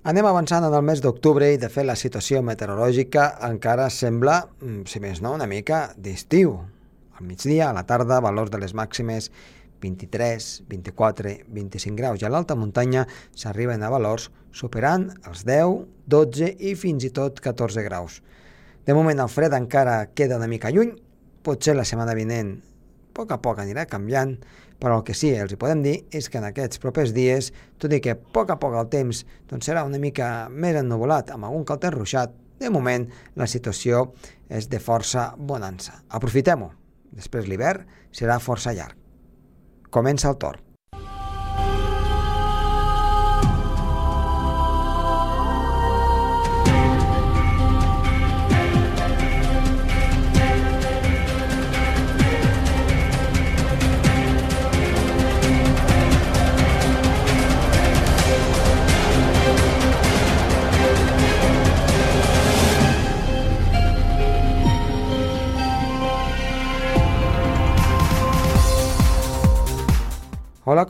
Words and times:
Anem 0.00 0.24
avançant 0.24 0.64
en 0.64 0.72
el 0.72 0.80
mes 0.88 1.02
d'octubre 1.04 1.44
i, 1.52 1.58
de 1.60 1.68
fet, 1.68 1.84
la 1.84 1.92
situació 1.92 2.38
meteorològica 2.40 3.34
encara 3.44 3.90
sembla, 3.92 4.46
mm, 4.62 4.86
si 4.88 4.98
més 4.98 5.20
no, 5.20 5.34
una 5.36 5.46
mica 5.46 5.92
d'estiu. 5.94 6.54
Al 7.18 7.26
migdia, 7.26 7.68
a 7.68 7.74
la 7.76 7.82
tarda, 7.84 8.18
valors 8.24 8.48
de 8.50 8.56
les 8.62 8.72
màximes 8.72 9.28
23, 9.82 10.62
24, 10.70 11.44
25 11.52 11.96
graus 11.96 12.22
i 12.22 12.24
a 12.24 12.30
l'alta 12.30 12.56
muntanya 12.56 13.06
s'arriben 13.36 13.82
a 13.82 13.90
valors 13.90 14.30
superant 14.52 15.10
els 15.28 15.44
10, 15.44 15.84
12 16.08 16.56
i 16.58 16.74
fins 16.76 17.04
i 17.04 17.10
tot 17.10 17.38
14 17.38 17.84
graus. 17.84 18.22
De 18.86 18.94
moment 18.94 19.20
el 19.20 19.28
fred 19.28 19.52
encara 19.52 20.06
queda 20.14 20.36
una 20.40 20.48
mica 20.48 20.70
lluny, 20.70 20.96
potser 21.42 21.76
la 21.76 21.84
setmana 21.84 22.14
vinent 22.14 22.62
a 23.10 23.14
poc 23.14 23.32
a 23.34 23.40
poc 23.42 23.58
anirà 23.58 23.86
canviant, 23.90 24.36
però 24.80 25.00
el 25.00 25.04
que 25.04 25.16
sí 25.18 25.32
els 25.34 25.52
hi 25.52 25.58
podem 25.60 25.82
dir 25.82 25.96
és 26.14 26.30
que 26.30 26.38
en 26.38 26.46
aquests 26.48 26.80
propers 26.82 27.12
dies, 27.16 27.50
tot 27.78 27.92
i 27.92 28.00
que 28.00 28.14
a 28.14 28.18
poc 28.18 28.54
a 28.54 28.58
poc 28.62 28.76
el 28.78 28.88
temps 28.92 29.24
doncs 29.50 29.66
serà 29.68 29.84
una 29.84 29.98
mica 29.98 30.48
més 30.48 30.78
ennuvolat 30.78 31.34
amb 31.34 31.50
algun 31.50 31.66
calter 31.66 31.92
ruixat, 31.96 32.32
de 32.60 32.70
moment 32.70 33.08
la 33.40 33.48
situació 33.48 34.10
és 34.48 34.68
de 34.68 34.78
força 34.78 35.30
bonança. 35.36 36.02
Aprofitem-ho. 36.08 36.70
Després 37.10 37.48
l'hivern 37.50 37.86
serà 38.14 38.38
força 38.38 38.74
llarg. 38.76 38.96
Comença 39.90 40.30
el 40.30 40.38
torn. 40.38 40.69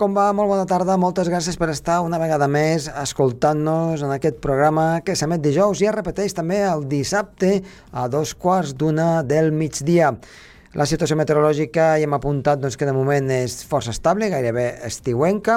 Com 0.00 0.14
va? 0.16 0.30
Molt 0.32 0.48
bona 0.48 0.64
tarda. 0.64 0.94
Moltes 0.96 1.28
gràcies 1.28 1.58
per 1.60 1.68
estar 1.74 1.98
una 2.00 2.16
vegada 2.20 2.46
més 2.48 2.86
escoltant-nos 3.02 4.00
en 4.06 4.14
aquest 4.14 4.38
programa 4.40 5.02
que 5.04 5.12
s'emet 5.18 5.42
dijous 5.44 5.82
i 5.82 5.90
es 5.90 5.96
repeteix 5.96 6.32
també 6.38 6.62
el 6.64 6.86
dissabte 6.88 7.58
a 7.92 8.06
dos 8.08 8.32
quarts 8.32 8.72
d'una 8.80 9.20
del 9.28 9.52
migdia. 9.52 10.14
La 10.78 10.84
situació 10.86 11.16
meteorològica 11.18 11.84
ja 11.98 12.06
hem 12.06 12.12
apuntat 12.14 12.60
doncs, 12.62 12.76
que 12.78 12.86
de 12.86 12.92
moment 12.94 13.26
és 13.34 13.56
força 13.66 13.90
estable, 13.90 14.28
gairebé 14.30 14.68
estiuenca, 14.86 15.56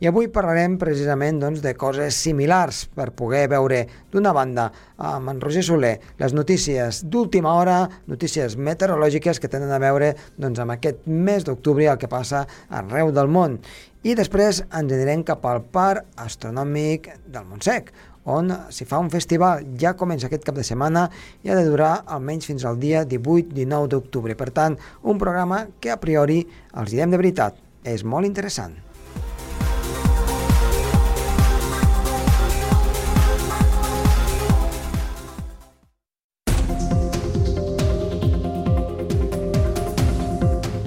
i 0.00 0.08
avui 0.08 0.30
parlarem 0.32 0.78
precisament 0.80 1.36
doncs, 1.42 1.60
de 1.60 1.74
coses 1.76 2.16
similars 2.16 2.78
per 2.96 3.10
poder 3.12 3.42
veure 3.52 3.82
d'una 4.08 4.32
banda 4.32 4.70
amb 4.96 5.34
en 5.34 5.42
Roger 5.44 5.66
Soler 5.68 5.92
les 6.16 6.32
notícies 6.32 7.02
d'última 7.04 7.52
hora, 7.58 7.76
notícies 8.08 8.56
meteorològiques 8.56 9.36
que 9.36 9.52
tenen 9.52 9.68
a 9.68 9.82
veure 9.84 10.14
doncs, 10.40 10.62
amb 10.64 10.78
aquest 10.78 11.04
mes 11.12 11.44
d'octubre 11.44 11.90
el 11.92 12.00
que 12.00 12.08
passa 12.08 12.46
arreu 12.72 13.12
del 13.12 13.28
món. 13.28 13.60
I 14.00 14.16
després 14.16 14.62
ens 14.64 14.96
anirem 14.96 15.28
cap 15.28 15.44
al 15.44 15.60
Parc 15.76 16.08
Astronòmic 16.24 17.12
del 17.28 17.44
Montsec, 17.52 17.92
on 18.24 18.50
s'hi 18.72 18.86
fa 18.88 19.00
un 19.02 19.10
festival, 19.12 19.64
ja 19.80 19.94
comença 19.98 20.28
aquest 20.28 20.44
cap 20.46 20.56
de 20.56 20.64
setmana 20.64 21.08
i 21.44 21.50
ha 21.50 21.58
de 21.58 21.66
durar 21.68 22.04
almenys 22.06 22.48
fins 22.48 22.64
al 22.64 22.80
dia 22.80 23.04
18-19 23.04 23.92
d'octubre. 23.92 24.36
Per 24.36 24.50
tant, 24.50 24.78
un 25.02 25.20
programa 25.20 25.66
que 25.80 25.92
a 25.92 26.00
priori, 26.00 26.42
els 26.74 26.90
direm 26.90 27.12
de 27.12 27.20
veritat, 27.20 27.60
és 27.84 28.04
molt 28.04 28.26
interessant. 28.26 28.74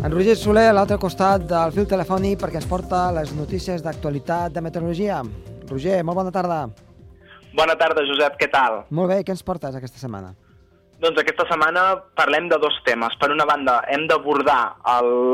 En 0.07 0.13
Roger 0.13 0.38
Soler, 0.39 0.69
a 0.69 0.73
l'altre 0.73 0.95
costat 0.97 1.44
del 1.50 1.73
fil 1.75 1.85
telefònic, 1.85 2.39
perquè 2.39 2.62
ens 2.62 2.69
porta 2.69 3.09
les 3.12 3.35
notícies 3.35 3.83
d'actualitat 3.83 4.56
de 4.56 4.63
meteorologia. 4.63 5.19
Roger, 5.67 6.00
molt 6.07 6.23
bona 6.23 6.31
tarda. 6.31 6.87
Bona 7.57 7.73
tarda, 7.73 8.03
Josep, 8.06 8.35
què 8.38 8.51
tal? 8.53 8.84
Molt 8.94 9.09
bé, 9.09 9.23
què 9.25 9.34
ens 9.34 9.41
portes 9.45 9.73
aquesta 9.78 9.97
setmana? 9.97 10.35
Doncs 11.01 11.18
aquesta 11.22 11.45
setmana 11.50 11.84
parlem 12.18 12.47
de 12.51 12.57
dos 12.62 12.75
temes. 12.85 13.13
Per 13.22 13.29
una 13.34 13.45
banda, 13.50 13.79
hem 13.94 14.06
d'abordar 14.09 14.59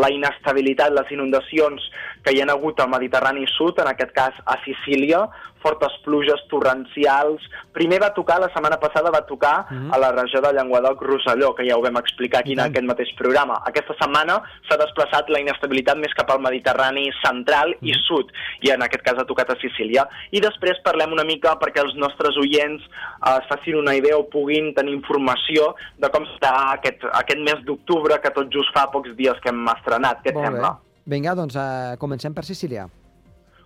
la 0.03 0.09
inestabilitat, 0.11 0.91
les 0.95 1.11
inundacions 1.15 1.83
que 2.23 2.33
hi 2.33 2.41
ha 2.41 2.49
hagut 2.51 2.79
al 2.79 2.89
Mediterrani 2.89 3.45
Sud, 3.57 3.79
en 3.79 3.89
aquest 3.91 4.13
cas 4.15 4.37
a 4.45 4.57
Sicília, 4.63 5.27
fortes 5.63 5.95
pluges 6.03 6.41
torrencials. 6.51 7.43
Primer 7.75 8.01
va 8.03 8.11
tocar, 8.15 8.39
la 8.41 8.51
setmana 8.51 8.77
passada 8.81 9.11
va 9.13 9.23
tocar 9.25 9.55
uh 9.63 9.71
-huh. 9.71 9.95
a 9.95 9.97
la 10.03 10.11
regió 10.11 10.41
de 10.41 10.51
Llenguadoc-Rosselló, 10.53 11.53
que 11.55 11.67
ja 11.67 11.77
ho 11.77 11.81
vam 11.81 11.97
explicar 11.97 12.39
aquí 12.41 12.53
en 12.53 12.59
aquest 12.59 12.85
mateix 12.85 13.13
programa. 13.17 13.61
Aquesta 13.65 13.95
setmana 13.99 14.41
s'ha 14.67 14.77
desplaçat 14.77 15.29
la 15.29 15.39
inestabilitat 15.39 15.97
més 15.97 16.13
cap 16.13 16.29
al 16.31 16.41
Mediterrani 16.41 17.11
central 17.25 17.69
uh 17.69 17.75
-huh. 17.79 17.89
i 17.89 17.93
sud, 18.07 18.31
i 18.61 18.69
en 18.69 18.81
aquest 18.83 19.03
cas 19.03 19.17
ha 19.17 19.25
tocat 19.25 19.49
a 19.49 19.59
Sicília. 19.59 20.07
I 20.31 20.39
després 20.39 20.83
parlem 20.83 21.11
una 21.11 21.23
mica 21.23 21.57
perquè 21.59 21.81
els 21.81 21.95
nostres 21.95 22.35
oients 22.37 22.81
eh, 22.83 23.37
es 23.39 23.47
facin 23.47 23.75
una 23.75 23.95
idea 23.95 24.17
o 24.17 24.29
puguin 24.29 24.73
tenir 24.73 24.93
informació 24.93 25.75
de 25.97 26.09
com 26.09 26.23
està 26.23 26.73
aquest, 26.73 27.03
aquest 27.03 27.39
mes 27.39 27.59
d'octubre, 27.63 28.19
que 28.21 28.31
tot 28.31 28.47
just 28.51 28.71
fa 28.73 28.91
pocs 28.91 29.15
dies 29.15 29.39
que 29.41 29.49
hem 29.49 29.67
estrenat. 29.67 30.21
Què 30.23 30.29
et 30.29 30.45
sembla? 30.45 30.69
Bé. 30.71 30.92
Vinga, 31.05 31.33
doncs 31.35 31.55
uh, 31.59 31.95
comencem 31.99 32.33
per 32.33 32.45
Sicília. 32.47 32.87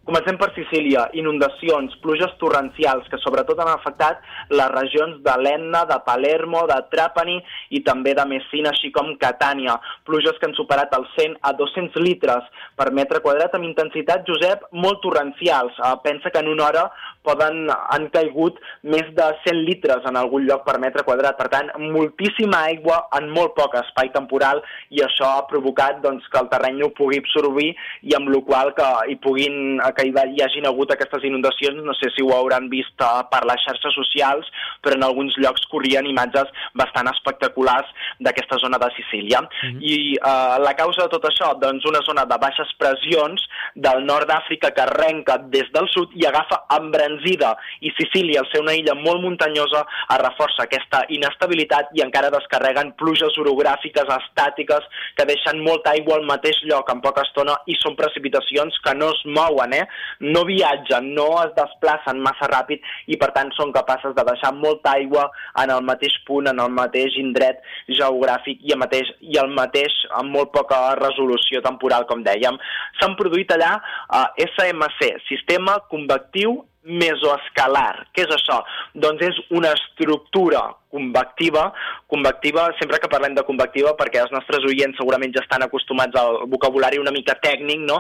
Comencem 0.08 0.38
per 0.40 0.54
Sicília. 0.56 1.02
Inundacions, 1.20 1.92
pluges 2.00 2.32
torrencials 2.40 3.10
que 3.12 3.18
sobretot 3.20 3.60
han 3.60 3.74
afectat 3.74 4.22
les 4.56 4.70
regions 4.72 5.18
de 5.26 5.34
l'Enna, 5.42 5.82
de 5.90 5.98
Palermo, 6.06 6.62
de 6.70 6.78
Trapani 6.94 7.36
i 7.76 7.82
també 7.84 8.14
de 8.16 8.24
Messina, 8.30 8.72
així 8.72 8.88
com 8.96 9.10
Catània. 9.20 9.76
Pluges 10.08 10.40
que 10.40 10.48
han 10.48 10.56
superat 10.56 10.96
els 10.96 11.12
100 11.18 11.36
a 11.44 11.52
200 11.60 12.00
litres 12.06 12.48
per 12.80 12.88
metre 12.96 13.20
quadrat 13.26 13.58
amb 13.58 13.68
intensitat, 13.68 14.24
Josep, 14.30 14.64
molt 14.72 15.02
torrencials. 15.04 15.76
Uh, 15.76 15.98
pensa 16.06 16.32
que 16.32 16.40
en 16.40 16.54
una 16.54 16.70
hora 16.70 16.86
poden, 17.28 17.68
han 17.68 18.08
caigut 18.16 18.64
més 18.88 19.12
de 19.20 19.28
100 19.44 19.62
litres 19.68 20.08
en 20.08 20.16
algun 20.16 20.48
lloc 20.48 20.64
per 20.64 20.78
metre 20.80 21.04
quadrat. 21.04 21.36
Per 21.36 21.50
tant, 21.52 21.74
moltíssima 21.84 22.64
aigua 22.72 23.02
en 23.20 23.28
molt 23.36 23.58
poc 23.60 23.76
espai 23.82 24.14
temporal 24.16 24.64
i 24.88 25.04
això 25.04 25.34
ha 25.36 25.46
provocat 25.52 26.00
doncs, 26.08 26.32
que 26.32 26.40
el 26.40 26.48
terreny 26.56 26.80
ho 26.88 26.94
pugui 26.96 27.20
absorbir 27.20 27.74
i 28.08 28.16
amb 28.16 28.32
la 28.32 28.44
qual 28.48 28.72
que 28.80 28.88
hi 29.12 29.20
puguin 29.28 29.82
que 29.98 30.06
hi, 30.08 30.14
hi 30.14 30.44
hagin 30.46 30.68
hagut 30.70 30.94
aquestes 30.94 31.26
inundacions, 31.28 31.82
no 31.84 31.96
sé 31.98 32.12
si 32.14 32.24
ho 32.24 32.32
hauran 32.36 32.70
vist 32.70 33.02
uh, 33.02 33.26
per 33.32 33.44
les 33.50 33.64
xarxes 33.66 33.98
socials, 33.98 34.48
però 34.86 34.98
en 34.98 35.06
alguns 35.08 35.38
llocs 35.42 35.66
corrien 35.72 36.08
imatges 36.10 36.52
bastant 36.78 37.10
espectaculars 37.12 37.90
d'aquesta 38.22 38.60
zona 38.62 38.80
de 38.82 38.90
Sicília. 38.96 39.42
Mm 39.42 39.72
-hmm. 39.74 39.82
I 39.82 39.96
uh, 40.22 40.58
la 40.64 40.74
causa 40.76 41.04
de 41.04 41.10
tot 41.16 41.26
això, 41.26 41.54
doncs 41.60 41.86
una 41.86 42.02
zona 42.06 42.26
de 42.26 42.38
baixes 42.38 42.70
pressions 42.78 43.42
del 43.76 44.06
nord 44.06 44.30
d'Àfrica 44.30 44.72
que 44.72 44.82
arrenca 44.82 45.38
des 45.38 45.68
del 45.74 45.88
sud 45.90 46.10
i 46.14 46.26
agafa 46.26 46.64
embranzida 46.78 47.58
i 47.82 47.92
Sicília, 47.98 48.42
al 48.42 48.52
ser 48.52 48.62
una 48.62 48.76
illa 48.76 48.94
molt 48.94 49.22
muntanyosa, 49.22 49.86
es 50.14 50.20
reforça 50.22 50.64
aquesta 50.64 51.06
inestabilitat 51.10 51.90
i 51.94 52.02
encara 52.02 52.30
descarreguen 52.30 52.94
pluges 53.00 53.38
orogràfiques 53.38 54.08
estàtiques 54.20 54.84
que 55.16 55.26
deixen 55.26 55.64
molta 55.64 55.92
aigua 55.92 56.18
al 56.18 56.26
mateix 56.26 56.62
lloc 56.70 56.90
en 56.92 57.02
poca 57.02 57.22
estona 57.22 57.58
i 57.66 57.76
són 57.82 57.96
precipitacions 57.96 58.78
que 58.84 58.94
no 58.96 59.10
es 59.16 59.22
mouen, 59.26 59.74
eh? 59.74 59.87
No 60.36 60.44
viatgen, 60.48 61.12
no 61.18 61.28
es 61.44 61.54
desplacen 61.58 62.22
massa 62.24 62.50
ràpid 62.52 62.84
i 63.08 63.18
per 63.22 63.32
tant 63.36 63.52
són 63.58 63.74
capaces 63.76 64.16
de 64.18 64.26
deixar 64.28 64.54
molta 64.56 64.96
aigua 64.98 65.28
en 65.64 65.74
el 65.74 65.84
mateix 65.88 66.16
punt, 66.28 66.50
en 66.52 66.62
el 66.64 66.72
mateix 66.74 67.18
indret 67.22 67.62
geogràfic 67.88 68.64
i 68.64 68.76
el 68.76 68.82
mateix, 68.84 69.12
i 69.22 69.40
el 69.42 69.52
mateix 69.58 69.94
amb 70.20 70.34
molt 70.36 70.54
poca 70.56 70.80
resolució 71.00 71.62
temporal, 71.66 72.08
com 72.10 72.24
dèiem. 72.26 72.58
S'han 73.00 73.18
produït 73.20 73.52
allà 73.56 73.76
eh, 73.78 74.48
SMC, 74.48 75.14
Sistema 75.28 75.80
Convectiu 75.92 76.60
Mesoescalar. 76.88 78.08
Què 78.16 78.24
és 78.24 78.32
això? 78.32 78.62
Doncs 78.96 79.24
és 79.28 79.40
una 79.58 79.74
estructura 79.76 80.62
convectiva. 80.92 81.72
Convectiva, 82.08 82.70
sempre 82.80 83.00
que 83.00 83.10
parlem 83.12 83.36
de 83.36 83.44
convectiva, 83.44 83.94
perquè 84.00 84.22
els 84.24 84.32
nostres 84.32 84.64
oients 84.70 84.96
segurament 85.00 85.34
ja 85.36 85.44
estan 85.44 85.66
acostumats 85.66 86.16
al 86.20 86.46
vocabulari 86.48 87.02
una 87.02 87.12
mica 87.12 87.36
tècnic, 87.44 87.84
no? 87.84 88.00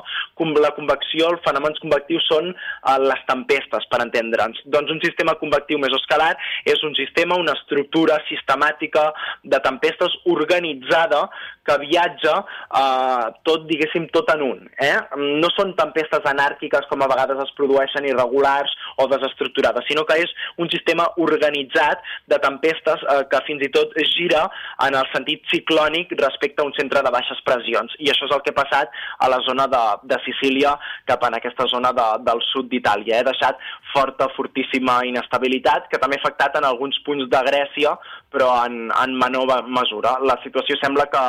La 0.57 0.71
convecció, 0.73 1.27
els 1.33 1.43
fenòmens 1.45 1.81
convectius 1.83 2.25
són 2.31 2.49
uh, 2.53 2.95
les 3.03 3.19
tempestes, 3.27 3.85
per 3.91 3.99
entendre'ns. 4.05 4.63
Doncs 4.73 4.93
un 4.95 5.01
sistema 5.03 5.35
convectiu 5.41 5.79
mesoscalar 5.81 6.31
és 6.65 6.81
un 6.87 6.95
sistema, 6.97 7.37
una 7.37 7.53
estructura 7.59 8.17
sistemàtica 8.29 9.09
de 9.43 9.59
tempestes 9.63 10.15
organitzada 10.25 11.27
que 11.67 11.75
viatja 11.83 12.37
uh, 12.39 13.27
tot, 13.43 13.67
diguéssim, 13.67 14.07
tot 14.15 14.31
en 14.31 14.43
un. 14.45 14.63
Eh? 14.79 14.95
No 15.43 15.51
són 15.53 15.75
tempestes 15.77 16.25
anàrquiques 16.31 16.87
com 16.89 17.03
a 17.03 17.11
vegades 17.11 17.43
es 17.43 17.53
produeixen 17.59 18.07
irregulars 18.07 18.71
o 18.97 19.09
desestructurades, 19.11 19.85
sinó 19.89 20.05
que 20.07 20.21
és 20.23 20.31
un 20.57 20.71
sistema 20.71 21.09
organitzat 21.21 22.01
de 22.31 22.39
tempestes 22.43 22.76
aquestes 22.77 23.03
eh, 23.09 23.25
que 23.29 23.41
fins 23.47 23.63
i 23.65 23.69
tot 23.73 23.93
gira 24.13 24.47
en 24.85 24.95
el 24.95 25.07
sentit 25.13 25.43
ciclònic 25.51 26.13
respecte 26.21 26.61
a 26.61 26.65
un 26.65 26.73
centre 26.77 27.01
de 27.03 27.11
baixes 27.11 27.39
pressions. 27.45 27.93
I 27.99 28.11
això 28.11 28.27
és 28.27 28.35
el 28.35 28.41
que 28.45 28.53
ha 28.53 28.57
passat 28.57 28.89
a 29.19 29.29
la 29.29 29.39
zona 29.45 29.67
de, 29.67 29.83
de 30.03 30.17
Sicília 30.25 30.75
cap 31.05 31.23
en 31.27 31.37
aquesta 31.37 31.67
zona 31.67 31.91
de, 31.93 32.07
del 32.27 32.41
sud 32.51 32.69
d'Itàlia. 32.71 33.21
Ha 33.21 33.27
deixat 33.27 33.57
forta, 33.93 34.29
fortíssima 34.35 35.01
inestabilitat 35.07 35.89
que 35.91 35.99
també 36.01 36.17
ha 36.17 36.23
afectat 36.23 36.57
en 36.59 36.67
alguns 36.67 36.99
punts 37.05 37.29
de 37.31 37.41
Grècia, 37.49 37.95
però 38.33 38.51
en, 38.65 38.91
en 38.91 39.17
menor 39.17 39.65
mesura. 39.67 40.17
La 40.25 40.37
situació 40.43 40.77
sembla 40.81 41.07
que, 41.11 41.25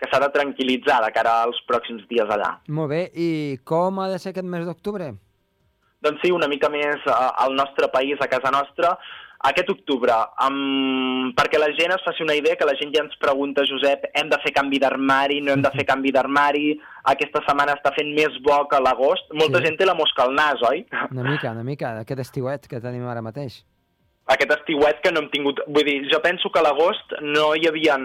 que 0.00 0.10
s'ha 0.10 0.20
de 0.22 0.30
tranquil·litzar 0.34 1.00
de 1.06 1.10
cara 1.14 1.40
als 1.46 1.60
pròxims 1.68 2.06
dies 2.10 2.28
allà. 2.28 2.56
Molt 2.68 2.92
bé, 2.92 3.02
i 3.14 3.58
com 3.64 4.00
ha 4.00 4.10
de 4.10 4.20
ser 4.20 4.34
aquest 4.34 4.48
mes 4.48 4.66
d'octubre? 4.68 5.12
Doncs 6.00 6.22
sí, 6.24 6.30
una 6.32 6.48
mica 6.48 6.70
més 6.72 7.02
eh, 7.04 7.16
al 7.44 7.52
nostre 7.56 7.90
país, 7.92 8.16
a 8.20 8.28
casa 8.32 8.52
nostra, 8.54 8.94
aquest 9.48 9.70
octubre, 9.72 10.12
um, 10.44 11.30
perquè 11.36 11.60
la 11.60 11.70
gent 11.78 11.94
es 11.94 12.04
faci 12.04 12.24
una 12.26 12.36
idea, 12.36 12.58
que 12.60 12.68
la 12.68 12.76
gent 12.76 12.92
ja 12.92 13.04
ens 13.06 13.16
pregunta, 13.22 13.64
Josep, 13.68 14.10
hem 14.12 14.28
de 14.28 14.38
fer 14.44 14.52
canvi 14.56 14.80
d'armari, 14.82 15.40
no 15.40 15.54
hem 15.54 15.64
de 15.64 15.72
fer 15.76 15.86
canvi 15.88 16.12
d'armari, 16.12 16.74
aquesta 17.14 17.40
setmana 17.46 17.78
està 17.78 17.94
fent 17.96 18.12
més 18.16 18.36
bo 18.44 18.62
que 18.68 18.82
l'agost. 18.84 19.32
Molta 19.32 19.62
sí. 19.62 19.68
gent 19.68 19.80
té 19.80 19.88
la 19.88 19.96
mosca 19.96 20.26
al 20.26 20.36
nas, 20.36 20.60
oi? 20.68 20.84
Una 21.08 21.24
mica, 21.24 21.54
una 21.56 21.64
mica, 21.64 21.96
aquest 22.04 22.26
estiuet 22.28 22.68
que 22.68 22.82
tenim 22.84 23.08
ara 23.08 23.24
mateix 23.24 23.62
aquest 24.30 24.52
estiuet 24.54 25.00
que 25.02 25.12
no 25.12 25.24
hem 25.24 25.28
tingut... 25.32 25.60
Vull 25.74 25.86
dir, 25.86 25.96
jo 26.12 26.20
penso 26.22 26.50
que 26.54 26.60
a 26.60 26.64
l'agost 26.66 27.16
no 27.24 27.50
hi 27.58 27.66
havia 27.66 27.96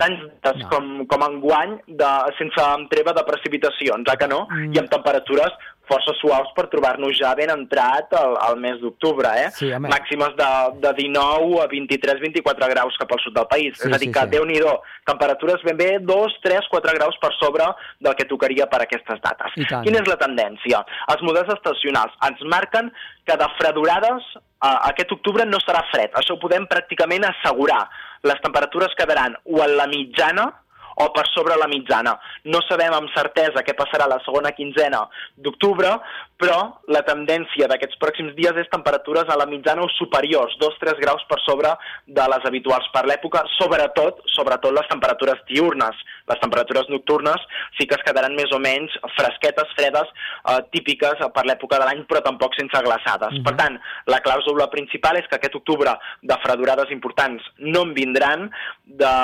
tants 0.00 0.24
no. 0.64 0.70
com, 0.72 0.88
com 1.10 1.24
enguany 1.28 1.76
de, 2.00 2.10
sense 2.38 2.66
treva 2.92 3.14
de 3.16 3.24
precipitacions, 3.28 4.10
eh 4.10 4.16
que 4.18 4.30
no? 4.30 4.44
Mm. 4.50 4.74
I 4.74 4.82
amb 4.82 4.90
temperatures 4.94 5.54
força 5.88 6.14
suaus 6.20 6.50
per 6.56 6.66
trobar-nos 6.72 7.16
ja 7.18 7.32
ben 7.38 7.50
entrat 7.52 8.12
al, 8.16 8.36
al 8.44 8.58
mes 8.60 8.78
d'octubre, 8.82 9.30
eh? 9.40 9.48
Sí, 9.56 9.70
Màximes 9.88 10.34
de, 10.38 10.50
de 10.84 10.92
19 11.00 11.62
a 11.64 11.68
23-24 11.72 12.70
graus 12.74 12.98
cap 13.00 13.14
al 13.14 13.22
sud 13.24 13.36
del 13.36 13.48
país. 13.50 13.76
Sí, 13.78 13.88
és 13.88 13.94
a 13.94 14.00
dir, 14.00 14.10
sí, 14.10 14.14
que, 14.14 14.26
sí. 14.26 14.32
déu-n'hi-do, 14.36 14.74
temperatures 15.08 15.64
ben 15.66 15.78
bé 15.80 15.90
2, 16.04 16.36
3, 16.44 16.68
4 16.72 16.96
graus 16.98 17.18
per 17.22 17.32
sobre 17.38 17.70
del 18.04 18.16
que 18.18 18.28
tocaria 18.30 18.68
per 18.70 18.82
aquestes 18.84 19.22
dates. 19.24 19.56
Quina 19.56 20.02
és 20.02 20.10
la 20.10 20.18
tendència? 20.20 20.84
Els 21.14 21.24
models 21.26 21.50
estacionals 21.56 22.14
ens 22.28 22.44
marquen 22.52 22.92
que 23.28 23.36
de 23.40 23.48
fredurades 23.58 24.30
eh, 24.36 24.78
aquest 24.90 25.12
octubre 25.16 25.46
no 25.48 25.60
serà 25.64 25.84
fred. 25.92 26.14
Això 26.18 26.36
ho 26.36 26.42
podem 26.42 26.68
pràcticament 26.70 27.28
assegurar. 27.28 27.82
Les 28.26 28.40
temperatures 28.44 28.96
quedaran 28.98 29.36
o 29.46 29.62
en 29.64 29.76
la 29.78 29.86
mitjana, 29.90 30.48
o 30.98 31.08
per 31.14 31.26
sobre 31.32 31.56
la 31.58 31.68
mitjana. 31.70 32.16
No 32.50 32.60
sabem 32.66 32.94
amb 32.94 33.12
certesa 33.14 33.62
què 33.66 33.74
passarà 33.78 34.08
la 34.10 34.18
segona 34.24 34.52
quinzena 34.56 35.04
d'octubre, 35.36 35.92
però 36.38 36.58
la 36.94 37.02
tendència 37.06 37.68
d'aquests 37.70 37.98
pròxims 38.02 38.34
dies 38.38 38.58
és 38.62 38.70
temperatures 38.72 39.30
a 39.30 39.38
la 39.38 39.46
mitjana 39.50 39.84
o 39.84 39.90
superiors, 39.96 40.56
2-3 40.62 41.00
graus 41.02 41.24
per 41.30 41.40
sobre 41.44 41.72
de 42.06 42.28
les 42.34 42.46
habituals 42.50 42.86
per 42.94 43.04
l'època, 43.10 43.44
sobretot 43.56 44.22
sobretot 44.34 44.74
les 44.74 44.90
temperatures 44.90 45.42
diurnes. 45.50 45.98
Les 46.28 46.40
temperatures 46.42 46.90
nocturnes 46.92 47.42
sí 47.78 47.86
que 47.88 47.96
es 47.96 48.04
quedaran 48.06 48.36
més 48.36 48.52
o 48.54 48.60
menys 48.62 48.94
fresquetes, 49.16 49.70
fredes, 49.78 50.10
eh, 50.52 50.58
típiques 50.74 51.22
per 51.34 51.44
l'època 51.48 51.78
de 51.80 51.88
l'any, 51.88 52.04
però 52.10 52.22
tampoc 52.24 52.54
sense 52.58 52.82
glaçades. 52.84 53.32
Uh 53.32 53.38
-huh. 53.38 53.44
Per 53.44 53.54
tant, 53.56 53.80
la 54.06 54.20
clàusula 54.20 54.68
principal 54.70 55.16
és 55.16 55.26
que 55.28 55.36
aquest 55.36 55.54
octubre 55.54 55.98
de 56.22 56.36
fredurades 56.42 56.90
importants 56.90 57.42
no 57.58 57.82
en 57.82 57.94
vindran, 57.94 58.50
de 58.84 59.14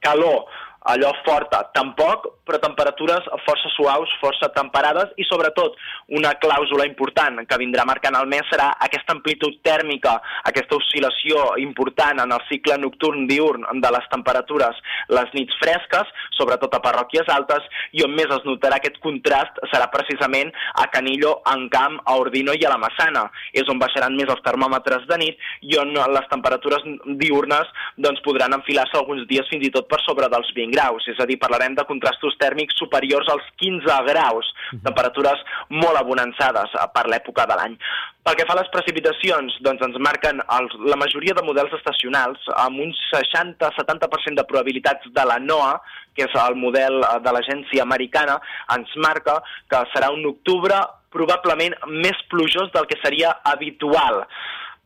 calor 0.00 0.46
allò 0.84 1.12
forta, 1.24 1.62
tampoc, 1.72 2.26
però 2.44 2.58
temperatures 2.60 3.24
força 3.46 3.70
suaus, 3.72 4.10
força 4.20 4.50
temperades 4.52 5.14
i 5.16 5.24
sobretot 5.24 5.78
una 6.12 6.34
clàusula 6.40 6.84
important 6.84 7.40
que 7.48 7.58
vindrà 7.60 7.86
marcant 7.88 8.18
el 8.18 8.28
mes 8.28 8.44
serà 8.50 8.68
aquesta 8.84 9.14
amplitud 9.16 9.56
tèrmica, 9.64 10.18
aquesta 10.50 10.76
oscil·lació 10.76 11.46
important 11.62 12.20
en 12.20 12.34
el 12.36 12.44
cicle 12.50 12.76
nocturn-diurn 12.82 13.64
de 13.80 13.92
les 13.96 14.10
temperatures, 14.12 14.82
les 15.08 15.32
nits 15.38 15.56
fresques, 15.62 16.12
sobretot 16.36 16.76
a 16.76 16.82
parròquies 16.84 17.32
altes, 17.32 17.64
i 17.96 18.04
on 18.04 18.12
més 18.12 18.28
es 18.36 18.44
notarà 18.44 18.76
aquest 18.76 19.00
contrast 19.04 19.62
serà 19.72 19.88
precisament 19.92 20.52
a 20.82 20.86
Canillo, 20.92 21.38
en 21.54 21.68
Camp, 21.72 21.96
a 22.04 22.18
Ordino 22.20 22.52
i 22.52 22.68
a 22.68 22.74
la 22.74 22.80
Massana. 22.82 23.24
És 23.56 23.68
on 23.72 23.80
baixaran 23.80 24.16
més 24.18 24.28
els 24.28 24.44
termòmetres 24.44 25.08
de 25.08 25.20
nit 25.22 25.48
i 25.64 25.78
on 25.80 25.96
les 25.96 26.28
temperatures 26.28 26.84
diurnes 27.20 27.72
doncs, 27.96 28.20
podran 28.26 28.52
enfilar-se 28.58 29.00
alguns 29.00 29.24
dies 29.30 29.48
fins 29.48 29.64
i 29.64 29.72
tot 29.72 29.88
per 29.88 30.02
sobre 30.04 30.28
dels 30.28 30.52
20 30.52 30.73
graus, 30.74 31.06
és 31.10 31.20
a 31.22 31.26
dir, 31.30 31.38
parlarem 31.40 31.76
de 31.78 31.86
contrastos 31.88 32.36
tèrmics 32.40 32.76
superiors 32.80 33.30
als 33.32 33.46
15 33.62 33.98
graus, 34.10 34.50
mhm. 34.72 34.82
temperatures 34.88 35.44
molt 35.70 36.00
abonançades 36.00 36.74
eh, 36.74 36.88
per 36.94 37.06
l'època 37.10 37.46
de 37.50 37.58
l'any. 37.60 37.78
Pel 38.24 38.38
que 38.38 38.46
fa 38.48 38.54
a 38.56 38.60
les 38.62 38.70
precipitacions, 38.72 39.58
doncs 39.64 39.82
ens 39.84 40.00
marquen 40.00 40.40
els, 40.58 40.74
la 40.88 40.96
majoria 41.00 41.36
de 41.36 41.44
models 41.44 41.74
estacionals 41.76 42.40
amb 42.56 42.80
un 42.80 42.94
60-70% 43.10 44.40
de 44.40 44.46
probabilitats 44.48 45.12
de 45.12 45.26
la 45.28 45.38
NOAA, 45.42 45.78
que 46.16 46.24
és 46.28 46.36
el 46.46 46.58
model 46.58 47.00
eh, 47.02 47.14
de 47.24 47.36
l'agència 47.36 47.86
americana, 47.86 48.40
ens 48.76 48.92
marca 49.06 49.40
que 49.70 49.86
serà 49.94 50.10
un 50.14 50.26
octubre 50.34 50.82
probablement 51.14 51.76
més 52.02 52.18
plujós 52.32 52.72
del 52.74 52.88
que 52.90 52.98
seria 53.04 53.36
habitual 53.46 54.24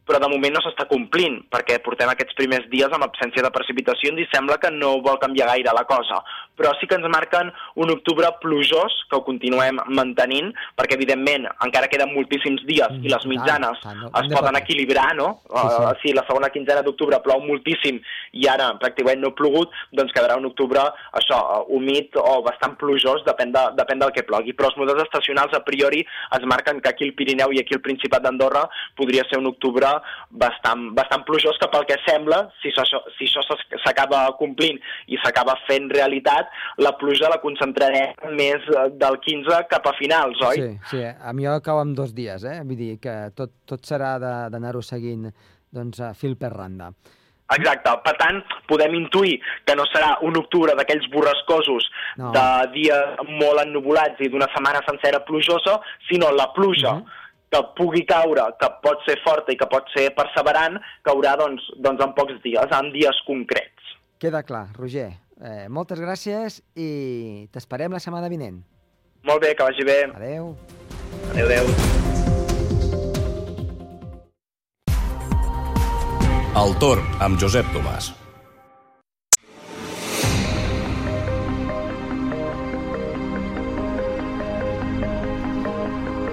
però 0.09 0.21
de 0.23 0.31
moment 0.33 0.57
no 0.57 0.63
s'està 0.65 0.87
complint, 0.89 1.43
perquè 1.53 1.79
portem 1.85 2.09
aquests 2.09 2.37
primers 2.39 2.65
dies 2.73 2.93
amb 2.95 3.05
absència 3.05 3.45
de 3.45 3.53
precipitacions 3.53 4.21
i 4.23 4.27
sembla 4.33 4.57
que 4.63 4.71
no 4.73 4.97
vol 5.05 5.21
canviar 5.21 5.51
gaire 5.53 5.75
la 5.77 5.85
cosa. 5.89 6.23
Però 6.59 6.73
sí 6.81 6.89
que 6.91 6.97
ens 6.97 7.07
marquen 7.13 7.53
un 7.79 7.93
octubre 7.93 8.31
plujós, 8.43 8.95
que 9.11 9.19
ho 9.19 9.23
continuem 9.27 9.79
mantenint, 9.95 10.51
perquè 10.79 10.97
evidentment 10.97 11.47
encara 11.67 11.91
queden 11.93 12.15
moltíssims 12.15 12.65
dies 12.67 12.89
mm, 12.97 13.05
i 13.05 13.13
les 13.13 13.27
mitjanes 13.31 13.85
ah, 13.85 13.95
no, 14.01 14.09
es 14.23 14.33
poden 14.33 14.59
equilibrar, 14.59 15.11
no? 15.19 15.29
Sí, 15.45 15.61
sí. 15.61 15.85
Uh, 15.85 15.93
si 16.03 16.15
la 16.17 16.25
segona 16.27 16.51
quinzena 16.55 16.83
d'octubre 16.87 17.21
plou 17.25 17.45
moltíssim 17.45 18.01
i 18.41 18.49
ara 18.51 18.73
pràcticament 18.81 19.23
no 19.23 19.33
ha 19.33 19.39
plogut, 19.39 19.77
doncs 19.93 20.15
quedarà 20.17 20.39
un 20.41 20.49
octubre, 20.49 20.83
això, 21.21 21.39
humit 21.77 22.17
o 22.19 22.41
bastant 22.47 22.79
plujós, 22.81 23.23
depèn, 23.29 23.53
de, 23.55 23.65
depèn 23.79 24.01
del 24.03 24.15
que 24.17 24.27
plogui. 24.27 24.57
Però 24.57 24.73
els 24.73 24.81
models 24.81 25.05
estacionals 25.05 25.55
a 25.55 25.63
priori 25.69 26.03
ens 26.35 26.49
marquen 26.49 26.83
que 26.83 26.93
aquí 26.93 27.07
al 27.07 27.15
Pirineu 27.19 27.53
i 27.55 27.63
aquí 27.63 27.77
al 27.77 27.85
Principat 27.85 28.25
d'Andorra 28.25 28.65
podria 28.99 29.27
ser 29.29 29.41
un 29.41 29.53
octubre 29.53 29.98
bastant, 30.31 30.89
bastant 30.97 31.25
plujós 31.29 31.59
que 31.61 31.69
pel 31.73 31.87
que 31.89 31.99
sembla, 32.05 32.45
si 32.63 32.73
això, 32.73 33.03
si 33.17 33.29
això 33.29 33.45
s'acaba 33.85 34.25
complint 34.39 34.81
i 35.09 35.19
s'acaba 35.23 35.57
fent 35.67 35.91
realitat, 35.95 36.51
la 36.85 36.95
pluja 37.01 37.31
la 37.33 37.41
concentrarem 37.43 38.35
més 38.39 38.65
del 39.01 39.21
15 39.27 39.63
cap 39.71 39.87
a 39.87 39.95
finals, 39.99 40.41
oi? 40.51 40.63
Sí, 40.63 40.97
sí. 40.97 41.05
a 41.05 41.35
mi 41.35 41.49
cau 41.65 41.83
en 41.83 41.95
dos 41.95 42.15
dies, 42.15 42.45
eh? 42.45 42.61
Vull 42.65 42.81
dir 42.81 42.97
que 43.03 43.15
tot, 43.37 43.55
tot 43.67 43.87
serà 43.87 44.17
d'anar-ho 44.53 44.83
seguint 44.83 45.31
doncs, 45.75 46.01
a 46.01 46.13
fil 46.17 46.37
per 46.41 46.53
randa. 46.55 46.93
Exacte. 47.55 47.93
Per 48.05 48.13
tant, 48.21 48.43
podem 48.69 48.95
intuir 48.99 49.39
que 49.65 49.77
no 49.79 49.87
serà 49.89 50.11
un 50.27 50.37
octubre 50.37 50.75
d'aquells 50.77 51.07
borrascosos 51.13 51.87
no. 52.21 52.33
de 52.35 52.45
dies 52.75 53.23
molt 53.41 53.63
ennubulats 53.65 54.21
i 54.21 54.29
d'una 54.29 54.51
setmana 54.53 54.83
sencera 54.89 55.23
plujosa, 55.25 55.79
sinó 56.11 56.31
la 56.37 56.51
pluja 56.57 56.93
uh 56.93 57.01
mhm. 57.01 57.07
-huh 57.07 57.27
que 57.53 57.63
pugui 57.79 58.05
caure, 58.09 58.45
que 58.61 58.69
pot 58.85 59.05
ser 59.07 59.17
forta 59.25 59.55
i 59.55 59.59
que 59.61 59.69
pot 59.71 59.89
ser 59.95 60.09
perseverant, 60.17 60.79
caurà 61.07 61.35
doncs, 61.41 61.65
doncs 61.85 62.05
en 62.05 62.15
pocs 62.19 62.41
dies, 62.45 62.75
en 62.79 62.93
dies 62.95 63.23
concrets. 63.27 63.95
Queda 64.21 64.43
clar, 64.43 64.67
Roger. 64.77 65.13
Eh, 65.39 65.69
moltes 65.71 66.01
gràcies 66.03 66.61
i 66.75 67.47
t'esperem 67.55 67.95
la 67.95 68.03
setmana 68.03 68.31
vinent. 68.33 68.59
Molt 69.29 69.43
bé, 69.43 69.55
que 69.55 69.67
vagi 69.67 69.87
bé. 69.87 70.01
Adeu. 70.15 70.55
Adéu, 71.31 71.47
adéu. 71.47 71.67
El 76.59 76.73
torn 76.83 77.05
amb 77.23 77.39
Josep 77.39 77.69
Tomàs. 77.71 78.11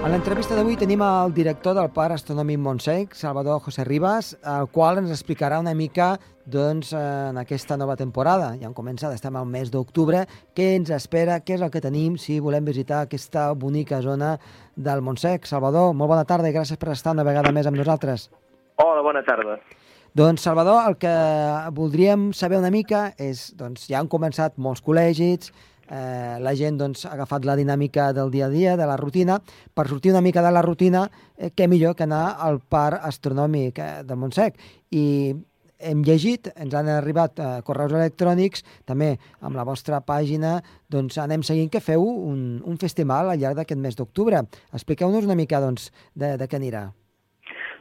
A 0.06 0.10
l'entrevista 0.12 0.54
d'avui 0.54 0.76
tenim 0.78 1.02
el 1.02 1.32
director 1.34 1.74
del 1.74 1.88
Parc 1.90 2.14
Astronòmic 2.14 2.60
Montsec, 2.62 3.16
Salvador 3.18 3.58
José 3.66 3.82
Ribas, 3.88 4.36
el 4.46 4.68
qual 4.70 5.00
ens 5.02 5.10
explicarà 5.10 5.58
una 5.58 5.74
mica 5.74 6.12
doncs, 6.46 6.92
en 6.94 7.40
aquesta 7.42 7.74
nova 7.74 7.96
temporada. 7.98 8.52
Ja 8.62 8.68
hem 8.70 8.76
començat, 8.78 9.16
estem 9.18 9.34
al 9.34 9.50
mes 9.50 9.72
d'octubre. 9.74 10.22
Què 10.54 10.68
ens 10.76 10.94
espera, 10.94 11.40
què 11.42 11.58
és 11.58 11.66
el 11.66 11.74
que 11.74 11.82
tenim 11.82 12.20
si 12.22 12.38
volem 12.38 12.70
visitar 12.70 13.00
aquesta 13.02 13.48
bonica 13.58 13.98
zona 14.06 14.36
del 14.78 15.02
Montsec? 15.02 15.50
Salvador, 15.50 15.96
molt 15.98 16.14
bona 16.14 16.30
tarda 16.30 16.54
i 16.54 16.54
gràcies 16.54 16.78
per 16.78 16.94
estar 16.94 17.18
una 17.18 17.26
vegada 17.26 17.50
més 17.50 17.66
amb 17.66 17.82
nosaltres. 17.82 18.30
Hola, 18.78 19.02
bona 19.02 19.26
tarda. 19.26 19.58
Doncs, 20.16 20.46
Salvador, 20.46 20.84
el 20.88 21.02
que 21.02 21.16
voldríem 21.74 22.30
saber 22.32 22.62
una 22.62 22.70
mica 22.70 23.08
és, 23.18 23.50
doncs, 23.58 23.90
ja 23.90 23.98
han 24.00 24.08
començat 24.08 24.54
molts 24.62 24.86
col·legis, 24.86 25.50
eh, 25.89 26.38
la 26.42 26.54
gent 26.56 26.77
doncs, 26.80 27.06
ha 27.06 27.13
agafat 27.15 27.46
la 27.46 27.56
dinàmica 27.58 28.12
del 28.13 28.32
dia 28.32 28.48
a 28.48 28.54
dia, 28.54 28.75
de 28.77 28.86
la 28.88 28.98
rutina. 28.98 29.39
Per 29.74 29.88
sortir 29.88 30.12
una 30.12 30.22
mica 30.22 30.42
de 30.42 30.51
la 30.51 30.63
rutina, 30.65 31.06
eh, 31.38 31.51
què 31.56 31.68
millor 31.68 31.96
que 31.96 32.04
anar 32.08 32.38
al 32.39 32.60
parc 32.60 33.04
astronòmic 33.06 33.80
eh, 33.80 33.92
de 34.04 34.15
Montsec. 34.15 34.58
I 34.92 35.06
hem 35.80 36.01
llegit, 36.08 36.50
ens 36.56 36.74
han 36.75 36.89
arribat 36.89 37.39
eh, 37.39 37.62
correus 37.68 37.94
electrònics, 37.94 38.63
també 38.88 39.15
amb 39.42 39.58
la 39.58 39.65
vostra 39.68 40.01
pàgina, 40.01 40.60
doncs 40.89 41.18
anem 41.22 41.44
seguint 41.44 41.70
que 41.72 41.84
feu 41.84 42.04
un, 42.04 42.62
un 42.63 42.77
festival 42.82 43.30
al 43.30 43.39
llarg 43.39 43.60
d'aquest 43.60 43.82
mes 43.82 43.98
d'octubre. 43.98 44.46
Expliqueu-nos 44.74 45.27
una 45.27 45.38
mica 45.38 45.62
doncs, 45.63 45.92
de, 46.15 46.36
de 46.39 46.48
què 46.48 46.60
anirà. 46.60 46.88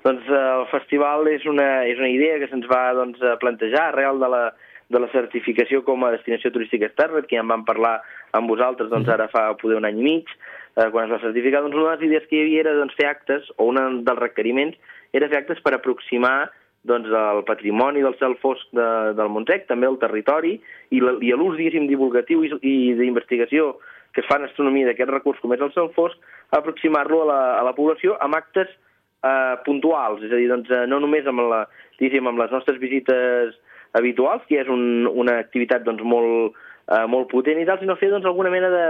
Doncs 0.04 0.28
eh, 0.28 0.44
el 0.60 0.68
festival 0.72 1.28
és 1.32 1.46
una, 1.48 1.84
és 1.88 1.98
una 2.00 2.12
idea 2.12 2.38
que 2.42 2.50
se'ns 2.50 2.68
va 2.70 2.86
doncs, 2.98 3.22
plantejar 3.40 3.88
arrel 3.88 4.20
de 4.20 4.28
la, 4.28 4.44
de 4.92 5.00
la 5.00 5.08
certificació 5.12 5.82
com 5.84 6.04
a 6.04 6.12
destinació 6.14 6.52
turística 6.52 6.90
Starlet, 6.92 7.28
que 7.28 7.38
ja 7.38 7.44
en 7.44 7.52
vam 7.52 7.64
parlar 7.64 7.96
amb 8.36 8.50
vosaltres 8.50 8.90
doncs, 8.92 9.08
ara 9.08 9.30
fa 9.32 9.46
poder 9.60 9.78
un 9.80 9.88
any 9.88 10.02
i 10.02 10.04
mig, 10.08 10.34
eh, 10.76 10.90
quan 10.90 11.06
es 11.06 11.14
va 11.14 11.22
certificar. 11.22 11.62
Doncs 11.64 11.78
una 11.78 11.94
de 11.94 11.96
les 11.96 12.10
idees 12.10 12.28
que 12.28 12.36
hi 12.36 12.44
havia 12.44 12.66
era 12.66 12.76
doncs, 12.76 12.96
fer 12.98 13.08
actes, 13.08 13.48
o 13.56 13.70
un 13.70 14.04
dels 14.04 14.20
requeriments 14.20 14.76
era 15.14 15.30
fer 15.30 15.40
actes 15.40 15.62
per 15.64 15.74
aproximar 15.76 16.50
doncs, 16.84 17.08
el 17.08 17.42
patrimoni 17.48 18.04
del 18.04 18.16
cel 18.20 18.36
fosc 18.42 18.68
de, 18.76 18.86
del 19.16 19.32
Montsec, 19.32 19.66
també 19.70 19.88
el 19.88 19.98
territori, 20.02 20.58
i 20.92 21.00
l'ús, 21.00 21.56
diguéssim, 21.56 21.88
divulgatiu 21.88 22.44
i, 22.44 22.52
i 22.60 22.76
d'investigació 22.98 23.72
que 24.14 24.22
es 24.22 24.28
fa 24.28 24.36
en 24.38 24.46
astronomia 24.46 24.86
d'aquest 24.86 25.10
recurs 25.10 25.40
com 25.42 25.54
és 25.56 25.62
el 25.64 25.72
cel 25.74 25.88
fosc, 25.96 26.18
aproximar-lo 26.54 27.24
a, 27.24 27.28
la, 27.32 27.38
a 27.58 27.62
la 27.66 27.72
població 27.74 28.18
amb 28.22 28.36
actes 28.38 28.68
eh, 28.70 29.54
puntuals, 29.66 30.22
és 30.22 30.30
a 30.30 30.38
dir, 30.38 30.48
doncs, 30.52 30.70
eh, 30.70 30.84
no 30.90 31.00
només 31.02 31.26
amb, 31.26 31.42
la, 31.50 31.64
amb 31.66 32.42
les 32.44 32.54
nostres 32.54 32.78
visites 32.82 33.56
habituals, 33.98 34.44
que 34.48 34.60
és 34.60 34.70
un, 34.70 35.06
una 35.10 35.38
activitat 35.42 35.84
doncs, 35.86 36.02
molt, 36.06 36.58
eh, 36.90 37.04
molt 37.10 37.30
potent 37.32 37.60
i 37.60 37.66
tal, 37.68 37.80
sinó 37.80 37.96
fer 38.00 38.10
doncs, 38.12 38.26
alguna 38.28 38.52
mena 38.52 38.70
de, 38.72 38.86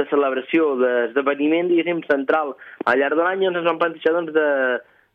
de 0.00 0.06
celebració, 0.10 0.74
d'esdeveniment, 0.82 1.70
diguéssim, 1.70 2.02
central. 2.10 2.54
Al 2.84 3.00
llarg 3.00 3.18
de 3.18 3.26
l'any, 3.26 3.44
i 3.44 3.50
ens 3.52 3.66
vam 3.68 3.80
plantejar 3.80 4.14
doncs, 4.16 4.34
de, 4.36 4.48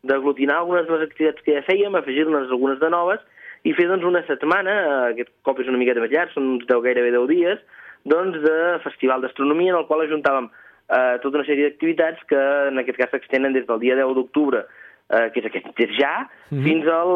d'aglutinar 0.08 0.60
algunes 0.60 0.88
de 0.88 0.96
les 0.96 1.06
activitats 1.08 1.46
que 1.46 1.56
ja 1.58 1.64
fèiem, 1.68 1.96
afegir-ne 1.98 2.44
algunes 2.44 2.80
de 2.82 2.92
noves, 2.92 3.22
i 3.64 3.72
fer 3.76 3.88
doncs, 3.88 4.04
una 4.06 4.24
setmana, 4.28 4.74
aquest 5.12 5.32
cop 5.46 5.60
és 5.62 5.70
una 5.70 5.80
miqueta 5.80 6.02
més 6.04 6.12
llarg, 6.12 6.34
són 6.34 6.54
uns 6.58 6.68
10, 6.68 6.84
gairebé 6.84 7.14
10 7.16 7.30
dies, 7.32 7.64
doncs, 8.04 8.38
de 8.44 8.56
festival 8.84 9.24
d'astronomia 9.24 9.72
en 9.72 9.80
el 9.80 9.88
qual 9.88 10.04
ajuntàvem 10.04 10.50
eh, 10.92 11.16
tota 11.22 11.40
una 11.40 11.46
sèrie 11.48 11.70
d'activitats 11.70 12.24
que 12.28 12.40
en 12.70 12.82
aquest 12.82 13.00
cas 13.00 13.14
s'extenen 13.14 13.56
des 13.56 13.64
del 13.68 13.80
dia 13.80 13.96
10 13.96 14.16
d'octubre, 14.18 14.66
eh, 15.14 15.30
que 15.32 15.40
és 15.40 15.48
aquest 15.48 15.70
des 15.78 15.94
ja, 15.98 16.26
mm 16.50 16.58
-hmm. 16.58 16.64
fins 16.64 16.86
al 16.86 17.12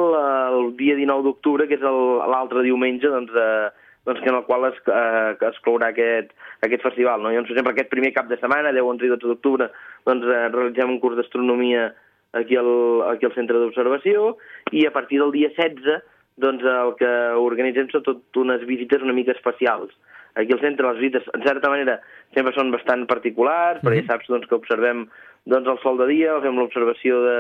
el 0.55 0.77
dia 0.77 0.95
19 0.95 1.23
d'octubre, 1.23 1.67
que 1.67 1.75
és 1.75 1.81
l'altre 1.83 2.63
diumenge, 2.63 3.09
doncs, 3.09 3.33
eh, 3.35 3.69
doncs, 4.05 4.21
que 4.21 4.29
en 4.29 4.37
el 4.37 4.45
qual 4.45 4.65
es, 4.67 4.79
eh, 4.87 5.37
es 5.51 5.59
clourà 5.63 5.89
aquest, 5.89 6.31
aquest 6.63 6.83
festival. 6.83 7.23
No? 7.23 7.31
Llavors, 7.31 7.49
per 7.49 7.57
exemple, 7.57 7.73
aquest 7.73 7.91
primer 7.91 8.13
cap 8.13 8.29
de 8.29 8.37
setmana, 8.37 8.73
10, 8.73 8.83
11 8.83 9.05
i 9.05 9.09
12 9.09 9.27
d'octubre, 9.27 9.71
doncs, 10.05 10.25
eh, 10.25 10.49
realitzem 10.49 10.91
un 10.91 11.01
curs 11.01 11.17
d'astronomia 11.17 11.95
aquí 12.33 12.57
al, 12.57 13.03
aquí 13.09 13.27
al 13.27 13.35
centre 13.35 13.59
d'observació 13.59 14.37
i 14.73 14.87
a 14.87 14.93
partir 14.93 15.19
del 15.19 15.33
dia 15.33 15.49
16 15.49 16.03
doncs 16.39 16.63
el 16.63 16.93
que 17.01 17.11
organitzem 17.41 17.89
són 17.91 18.05
tot 18.07 18.37
unes 18.37 18.63
visites 18.69 19.03
una 19.03 19.17
mica 19.17 19.35
especials. 19.35 19.91
Aquí 20.39 20.55
al 20.55 20.61
centre 20.63 20.87
les 20.87 21.01
visites, 21.01 21.25
en 21.35 21.43
certa 21.43 21.71
manera, 21.73 21.99
sempre 22.37 22.53
són 22.55 22.71
bastant 22.71 23.07
particulars, 23.11 23.83
perquè 23.83 24.05
mhm. 24.05 24.11
saps 24.11 24.31
doncs, 24.31 24.47
que 24.47 24.59
observem 24.59 25.09
doncs, 25.51 25.67
el 25.67 25.81
sol 25.83 25.99
de 25.99 26.07
dia, 26.13 26.37
fem 26.45 26.61
l'observació 26.61 27.23
de, 27.25 27.39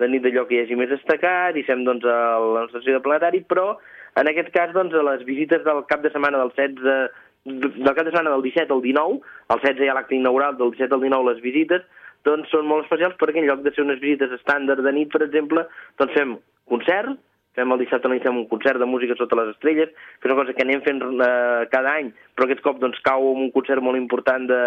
de 0.00 0.08
nit 0.12 0.24
d'allò 0.24 0.46
que 0.46 0.56
hi 0.56 0.62
hagi 0.64 0.76
més 0.78 0.90
destacat 0.92 1.56
i 1.56 1.64
fem 1.66 1.84
doncs, 1.86 2.04
la 2.04 2.64
estació 2.66 2.96
de 2.96 3.04
planetari, 3.04 3.42
però 3.48 3.76
en 4.20 4.28
aquest 4.30 4.50
cas 4.54 4.72
doncs, 4.76 4.96
les 5.08 5.24
visites 5.28 5.64
del 5.64 5.84
cap 5.90 6.02
de 6.04 6.12
setmana 6.12 6.42
del 6.42 6.52
16 6.56 7.22
del 7.46 7.94
cap 7.94 8.02
de 8.02 8.10
setmana 8.10 8.32
del 8.34 8.42
17 8.42 8.74
al 8.74 8.82
19, 8.82 9.20
el 9.54 9.60
16 9.62 9.84
hi 9.84 9.88
ha 9.88 9.94
l'acte 9.94 10.16
inaugural, 10.16 10.56
del 10.58 10.72
17 10.74 10.96
al 10.96 11.04
19 11.04 11.30
les 11.30 11.42
visites, 11.44 11.84
doncs 12.26 12.50
són 12.50 12.66
molt 12.66 12.86
especials 12.86 13.14
perquè 13.20 13.38
en 13.38 13.46
lloc 13.46 13.62
de 13.62 13.70
ser 13.74 13.84
unes 13.84 14.00
visites 14.02 14.34
estàndard 14.34 14.82
de 14.82 14.92
nit, 14.92 15.12
per 15.12 15.22
exemple, 15.22 15.62
doncs 16.00 16.16
fem 16.16 16.34
concert, 16.66 17.14
fem 17.56 17.72
el 17.72 17.80
dissabte 17.80 18.10
a 18.10 18.18
fem 18.24 18.42
un 18.42 18.48
concert 18.50 18.82
de 18.82 18.90
música 18.90 19.14
sota 19.16 19.38
les 19.38 19.54
estrelles, 19.54 19.94
que 19.94 20.28
és 20.28 20.32
una 20.32 20.40
cosa 20.42 20.56
que 20.56 20.66
anem 20.66 20.82
fent 20.84 21.00
eh, 21.06 21.68
cada 21.70 21.94
any, 22.00 22.10
però 22.34 22.48
aquest 22.48 22.64
cop 22.66 22.82
doncs, 22.82 22.98
cau 23.06 23.30
un 23.30 23.52
concert 23.54 23.80
molt 23.80 23.96
important 24.00 24.50
de, 24.50 24.60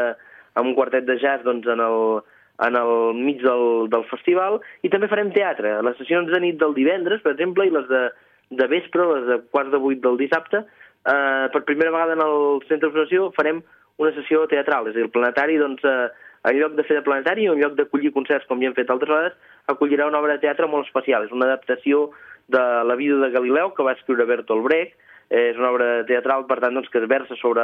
amb 0.56 0.72
un 0.72 0.76
quartet 0.80 1.06
de 1.06 1.20
jazz 1.20 1.44
doncs, 1.44 1.68
en, 1.68 1.84
el, 1.84 2.24
en 2.68 2.76
el 2.76 2.94
mig 3.16 3.42
del, 3.44 3.88
del 3.92 4.06
festival, 4.12 4.60
i 4.84 4.92
també 4.92 5.10
farem 5.12 5.32
teatre. 5.36 5.78
Les 5.86 5.98
sessions 6.02 6.32
de 6.32 6.42
nit 6.44 6.60
del 6.60 6.76
divendres, 6.76 7.24
per 7.24 7.34
exemple, 7.36 7.68
i 7.68 7.74
les 7.74 7.88
de, 7.92 8.06
de 8.62 8.68
vespre, 8.72 9.06
les 9.14 9.28
de 9.30 9.42
quarts 9.54 9.72
de 9.72 9.82
vuit 9.82 10.02
del 10.04 10.20
dissabte, 10.20 10.64
eh, 10.64 11.46
per 11.54 11.66
primera 11.68 11.94
vegada 11.96 12.18
en 12.18 12.24
el 12.26 12.64
centre 12.68 12.90
d'observació 12.90 13.30
farem 13.38 13.62
una 14.00 14.12
sessió 14.16 14.46
teatral, 14.52 14.88
és 14.88 14.96
a 14.96 15.00
dir, 15.00 15.08
el 15.08 15.14
planetari 15.16 15.60
doncs, 15.60 15.84
eh, 15.84 16.10
en 16.48 16.56
lloc 16.56 16.76
de 16.78 16.86
fer 16.88 16.96
de 17.00 17.04
planetari, 17.04 17.48
en 17.52 17.60
lloc 17.60 17.76
d'acollir 17.76 18.14
concerts 18.16 18.48
com 18.48 18.62
ja 18.62 18.70
hem 18.70 18.76
fet 18.78 18.92
altres 18.92 19.12
vegades, 19.12 19.36
acollirà 19.72 20.08
una 20.08 20.22
obra 20.22 20.38
de 20.38 20.44
teatre 20.46 20.70
molt 20.72 20.88
especial. 20.88 21.26
És 21.28 21.36
una 21.36 21.50
adaptació 21.50 22.10
de 22.48 22.62
la 22.88 22.96
vida 22.96 23.20
de 23.20 23.32
Galileu 23.34 23.74
que 23.76 23.84
va 23.84 23.96
escriure 23.98 24.28
Bertolt 24.30 24.64
Brecht. 24.68 24.96
És 25.30 25.58
una 25.60 25.70
obra 25.70 25.88
teatral, 26.10 26.48
per 26.50 26.58
tant, 26.58 26.74
doncs, 26.74 26.90
que 26.90 26.98
es 27.04 27.10
versa 27.12 27.36
sobre 27.38 27.64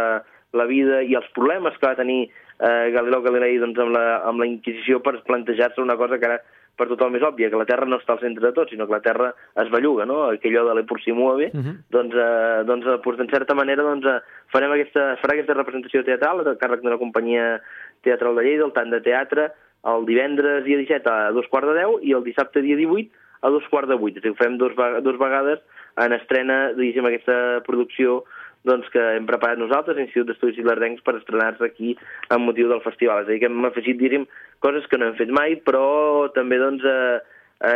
la 0.53 0.65
vida 0.69 0.99
i 1.01 1.15
els 1.17 1.25
problemes 1.33 1.73
que 1.79 1.87
va 1.87 1.97
tenir 1.97 2.27
eh, 2.59 2.91
Galileu 2.93 3.21
Galilei 3.21 3.57
doncs, 3.61 3.79
amb, 3.79 3.95
la, 3.95 4.05
amb 4.27 4.39
la 4.39 4.47
Inquisició 4.49 5.01
per 5.03 5.21
plantejar-se 5.27 5.81
una 5.81 5.97
cosa 5.97 6.19
que 6.19 6.29
ara 6.29 6.39
per 6.75 6.87
tothom 6.89 7.15
és 7.15 7.23
òbvia, 7.23 7.49
que 7.49 7.59
la 7.59 7.67
Terra 7.67 7.87
no 7.87 7.97
està 8.01 8.15
al 8.15 8.21
centre 8.21 8.43
de 8.43 8.51
tot, 8.55 8.69
sinó 8.69 8.85
que 8.87 8.95
la 8.97 9.03
Terra 9.03 9.29
es 9.63 9.69
belluga, 9.71 10.05
no? 10.05 10.25
Aquello 10.27 10.65
de 10.67 10.73
l'Epur 10.75 10.99
si 11.01 11.11
uh 11.11 11.17
-huh. 11.17 11.75
doncs, 11.89 12.15
eh, 12.15 12.63
doncs, 12.65 12.85
doncs, 12.85 13.19
en 13.19 13.29
certa 13.29 13.55
manera, 13.55 13.81
doncs, 13.81 14.05
eh, 14.05 14.19
farem 14.51 14.71
aquesta, 14.71 15.15
farà 15.21 15.33
aquesta 15.33 15.53
representació 15.53 16.03
teatral 16.03 16.41
a 16.41 16.57
càrrec 16.57 16.81
d'una 16.81 16.97
companyia 16.97 17.61
Teatral 18.01 18.35
de 18.35 18.43
Lleida, 18.43 18.65
el 18.65 18.73
tant 18.73 18.89
de 18.89 19.01
teatre, 19.01 19.51
el 19.83 20.05
divendres 20.05 20.63
dia 20.63 20.77
17 20.77 21.09
a 21.09 21.31
dos 21.31 21.47
quarts 21.47 21.67
de 21.67 21.75
10 21.75 22.03
i 22.03 22.11
el 22.13 22.23
dissabte 22.23 22.61
dia 22.61 22.75
18 22.75 23.09
a 23.41 23.49
dos 23.49 23.63
quarts 23.69 23.89
de 23.89 23.95
8. 23.95 24.17
És 24.17 24.23
a 24.23 24.27
dir, 24.27 24.31
ho 24.31 24.35
fem 24.35 24.57
dos, 24.57 24.73
dos 25.01 25.17
vegades 25.17 25.59
en 25.97 26.13
estrena, 26.13 26.73
diguéssim, 26.73 27.05
aquesta 27.05 27.61
producció 27.65 28.23
doncs, 28.65 28.89
que 28.93 29.01
hem 29.15 29.27
preparat 29.29 29.61
nosaltres, 29.61 29.97
l'Institut 29.97 30.31
d'Estudis 30.31 30.59
Ilardencs, 30.63 31.03
per 31.05 31.15
estrenar-se 31.19 31.63
aquí 31.65 31.95
amb 32.33 32.49
motiu 32.49 32.69
del 32.71 32.83
festival. 32.85 33.23
És 33.23 33.29
a 33.29 33.33
dir, 33.33 33.41
que 33.43 33.51
hem 33.51 33.69
afegit, 33.69 33.99
diguéssim, 33.99 34.27
coses 34.65 34.87
que 34.89 34.99
no 34.99 35.09
hem 35.09 35.19
fet 35.19 35.33
mai, 35.33 35.57
però 35.67 35.85
també 36.35 36.59
doncs, 36.61 36.85
eh, 36.85 37.19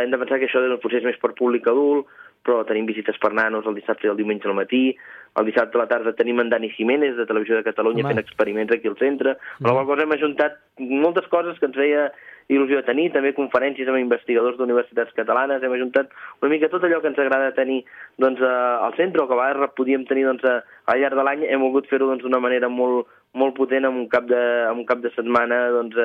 hem 0.00 0.10
de 0.10 0.20
pensar 0.20 0.40
que 0.40 0.50
això 0.50 0.62
doncs, 0.62 0.82
potser 0.82 1.00
és 1.00 1.08
més 1.08 1.20
per 1.22 1.32
públic 1.38 1.68
adult, 1.70 2.10
però 2.46 2.62
tenim 2.64 2.86
visites 2.88 3.18
per 3.20 3.32
nanos 3.36 3.66
el 3.68 3.76
dissabte 3.76 4.06
i 4.06 4.10
el 4.10 4.16
diumenge 4.16 4.48
al 4.48 4.56
matí, 4.56 4.94
el 5.38 5.46
dissabte 5.46 5.76
a 5.76 5.82
la 5.82 5.88
tarda 5.90 6.14
tenim 6.16 6.40
en 6.40 6.48
Dani 6.50 6.70
Jiménez, 6.72 7.14
de 7.16 7.26
Televisió 7.28 7.58
de 7.58 7.66
Catalunya, 7.66 8.02
Home. 8.04 8.14
fent 8.14 8.22
experiments 8.22 8.72
aquí 8.74 8.88
al 8.88 8.98
centre, 8.98 9.36
mm. 9.36 9.66
amb 9.66 9.68
la 9.70 9.74
qual 9.74 9.90
cosa 9.92 10.06
hem 10.06 10.16
ajuntat 10.16 10.58
moltes 10.80 11.28
coses 11.32 11.58
que 11.60 11.68
ens 11.68 11.76
feia 11.76 12.08
il·lusió 12.50 12.80
de 12.80 12.86
tenir, 12.86 13.10
també 13.14 13.32
conferències 13.36 13.88
amb 13.88 14.00
investigadors 14.00 14.58
d'universitats 14.58 15.14
catalanes, 15.16 15.62
hem 15.62 15.76
ajuntat 15.76 16.10
una 16.42 16.50
mica 16.52 16.70
tot 16.72 16.84
allò 16.84 16.98
que 17.00 17.10
ens 17.12 17.20
agrada 17.22 17.54
tenir 17.54 17.84
doncs, 18.18 18.42
al 18.42 18.96
centre, 18.98 19.22
o 19.22 19.28
que 19.28 19.36
a 19.36 19.40
vegades 19.40 19.76
podíem 19.78 20.04
tenir 20.08 20.26
doncs, 20.26 20.44
al 20.44 21.00
llarg 21.00 21.18
de 21.18 21.26
l'any, 21.26 21.46
hem 21.46 21.62
volgut 21.62 21.88
fer-ho 21.90 22.10
doncs, 22.10 22.24
d'una 22.24 22.38
doncs, 22.38 22.48
manera 22.48 22.70
molt, 22.72 23.08
molt 23.38 23.56
potent, 23.56 23.86
amb 23.86 24.02
un 24.02 24.08
cap 24.10 24.26
de, 24.30 24.42
amb 24.68 24.82
un 24.82 24.88
cap 24.88 25.02
de 25.04 25.12
setmana 25.14 25.62
doncs, 25.76 25.98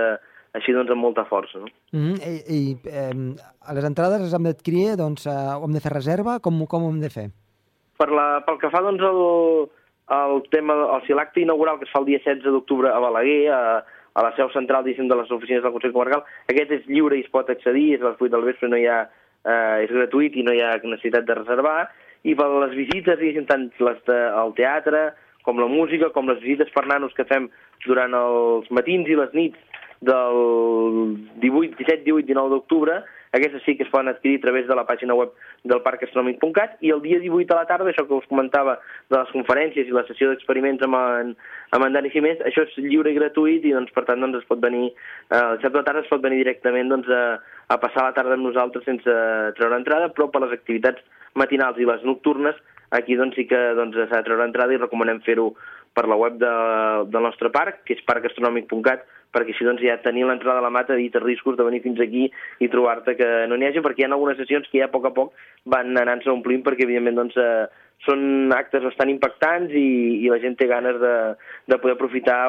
així 0.55 0.75
doncs 0.75 0.93
amb 0.93 1.03
molta 1.03 1.25
força. 1.25 1.59
No? 1.59 1.71
Mm 1.91 2.03
-hmm. 2.03 2.17
I, 2.21 2.35
i 2.57 2.59
eh, 2.85 3.35
a 3.67 3.73
les 3.73 3.85
entrades 3.85 4.21
les 4.21 4.33
hem 4.33 4.45
d'adquirir, 4.45 4.95
doncs, 4.97 5.25
eh, 5.25 5.55
hem 5.63 5.73
de 5.73 5.81
fer 5.81 5.91
reserva? 5.91 6.39
Com, 6.39 6.65
com 6.67 6.83
ho 6.83 6.89
hem 6.89 7.01
de 7.01 7.09
fer? 7.09 7.27
Per 7.97 8.09
la, 8.11 8.43
pel 8.45 8.57
que 8.59 8.69
fa 8.69 8.81
doncs, 8.81 9.01
el, 9.01 9.21
el 10.21 10.43
tema, 10.49 10.73
o 10.75 10.99
sigui, 11.01 11.15
l'acte 11.15 11.41
inaugural 11.41 11.79
que 11.79 11.85
es 11.85 11.91
fa 11.91 11.99
el 11.99 12.05
dia 12.05 12.19
16 12.19 12.51
d'octubre 12.51 12.91
a 12.91 12.99
Balaguer, 12.99 13.49
a, 13.49 13.83
a 14.15 14.23
la 14.23 14.31
seu 14.37 14.49
central 14.53 14.85
diguéssim, 14.85 15.09
de 15.11 15.17
les 15.19 15.31
oficines 15.35 15.63
del 15.63 15.73
Consell 15.75 15.93
Comarcal, 15.95 16.23
aquest 16.51 16.71
és 16.71 16.87
lliure 16.87 17.17
i 17.17 17.25
es 17.25 17.31
pot 17.33 17.49
accedir, 17.51 17.91
és 17.97 18.01
a 18.01 18.13
les 18.13 18.21
8 18.21 18.31
del 18.31 18.47
vespre, 18.47 18.71
no 18.71 18.79
hi 18.79 18.87
ha, 18.87 19.03
eh, 19.43 19.83
és 19.83 19.91
gratuït 19.91 20.37
i 20.39 20.45
no 20.47 20.55
hi 20.55 20.63
ha 20.63 20.77
necessitat 20.83 21.27
de 21.27 21.37
reservar, 21.41 21.89
i 22.23 22.33
per 22.33 22.47
les 22.63 22.73
visites, 22.79 23.19
diguéssim, 23.19 23.45
tant 23.49 23.67
les 23.85 23.99
de, 24.07 24.19
el 24.41 24.55
teatre, 24.57 25.09
com 25.45 25.59
la 25.61 25.69
música, 25.69 26.09
com 26.15 26.31
les 26.31 26.39
visites 26.41 26.71
per 26.73 26.87
nanos 26.89 27.13
que 27.13 27.27
fem 27.29 27.49
durant 27.85 28.15
els 28.17 28.71
matins 28.73 29.11
i 29.11 29.19
les 29.19 29.35
nits 29.37 29.83
del 30.05 30.39
18, 31.43 31.75
17, 31.77 32.01
18, 32.07 32.25
19 32.31 32.55
d'octubre, 32.55 32.97
aquestes 33.37 33.63
sí 33.65 33.75
que 33.77 33.83
es 33.83 33.91
poden 33.91 34.09
adquirir 34.09 34.39
a 34.39 34.43
través 34.45 34.67
de 34.67 34.75
la 34.75 34.85
pàgina 34.87 35.15
web 35.17 35.33
del 35.63 35.81
parcastronòmic.cat 35.85 36.77
i 36.85 36.91
el 36.95 37.01
dia 37.03 37.19
18 37.23 37.53
a 37.53 37.59
la 37.61 37.69
tarda, 37.69 37.89
això 37.91 38.05
que 38.07 38.17
us 38.17 38.29
comentava 38.31 38.77
de 39.09 39.17
les 39.17 39.33
conferències 39.35 39.87
i 39.89 39.95
la 39.95 40.05
sessió 40.09 40.29
d'experiments 40.31 40.83
amb, 40.87 40.99
en, 40.99 41.33
amb 41.75 41.87
en 41.87 41.97
Dani 41.97 42.13
Jiménez, 42.13 42.43
això 42.47 42.65
és 42.67 42.77
lliure 42.85 43.11
i 43.11 43.17
gratuït 43.19 43.65
i 43.65 43.73
doncs, 43.75 43.93
per 43.95 44.05
tant 44.09 44.23
doncs, 44.23 44.39
es 44.41 44.49
pot 44.49 44.61
venir, 44.63 44.91
eh, 45.29 45.41
el 45.41 45.59
dissabte 45.59 45.83
a 45.83 45.87
tarda 45.89 46.05
es 46.05 46.11
pot 46.11 46.23
venir 46.23 46.43
directament 46.43 46.93
doncs, 46.93 47.09
a, 47.09 47.23
a 47.69 47.79
passar 47.81 48.09
la 48.09 48.15
tarda 48.17 48.37
amb 48.37 48.47
nosaltres 48.47 48.87
sense 48.87 49.19
treure 49.59 49.81
entrada, 49.81 50.11
però 50.13 50.29
per 50.31 50.45
les 50.45 50.55
activitats 50.55 51.03
matinals 51.35 51.81
i 51.81 51.89
les 51.89 52.03
nocturnes 52.07 52.55
aquí 52.95 53.17
doncs, 53.19 53.35
sí 53.35 53.47
que 53.49 53.61
doncs, 53.75 53.97
de 53.97 54.07
treure 54.27 54.45
entrada 54.45 54.73
i 54.73 54.79
recomanem 54.81 55.21
fer-ho 55.25 55.51
per 55.95 56.07
la 56.11 56.17
web 56.19 56.37
de, 56.39 56.53
del 57.11 57.23
nostre 57.23 57.49
parc, 57.55 57.83
que 57.87 57.95
és 57.95 58.03
parcastronòmic.cat, 58.07 59.05
perquè 59.35 59.53
així 59.53 59.67
doncs 59.67 59.83
ja 59.83 59.97
tenir 60.03 60.25
l'entrada 60.25 60.63
a 60.63 60.65
la 60.65 60.73
mata 60.73 60.95
evita 60.95 61.19
riscos 61.23 61.57
de 61.59 61.67
venir 61.67 61.83
fins 61.83 61.99
aquí 61.99 62.29
i 62.63 62.71
trobar-te 62.71 63.17
que 63.19 63.27
no 63.51 63.59
n'hi 63.59 63.69
hagi, 63.69 63.83
perquè 63.83 64.05
hi 64.05 64.07
ha 64.07 64.13
algunes 64.13 64.39
sessions 64.39 64.69
que 64.71 64.79
ja 64.79 64.87
a 64.87 64.93
poc 64.93 65.09
a 65.09 65.13
poc 65.15 65.35
van 65.75 65.91
anant-se 65.99 66.31
omplint 66.31 66.63
perquè 66.63 66.87
evidentment 66.87 67.19
doncs, 67.19 67.35
eh, 67.37 67.67
són 68.05 68.53
actes 68.53 68.83
bastant 68.83 69.11
impactants 69.11 69.71
i, 69.73 69.85
i 70.25 70.31
la 70.31 70.39
gent 70.43 70.57
té 70.59 70.67
ganes 70.71 70.97
de, 71.01 71.13
de 71.71 71.77
poder 71.81 71.95
aprofitar 71.95 72.39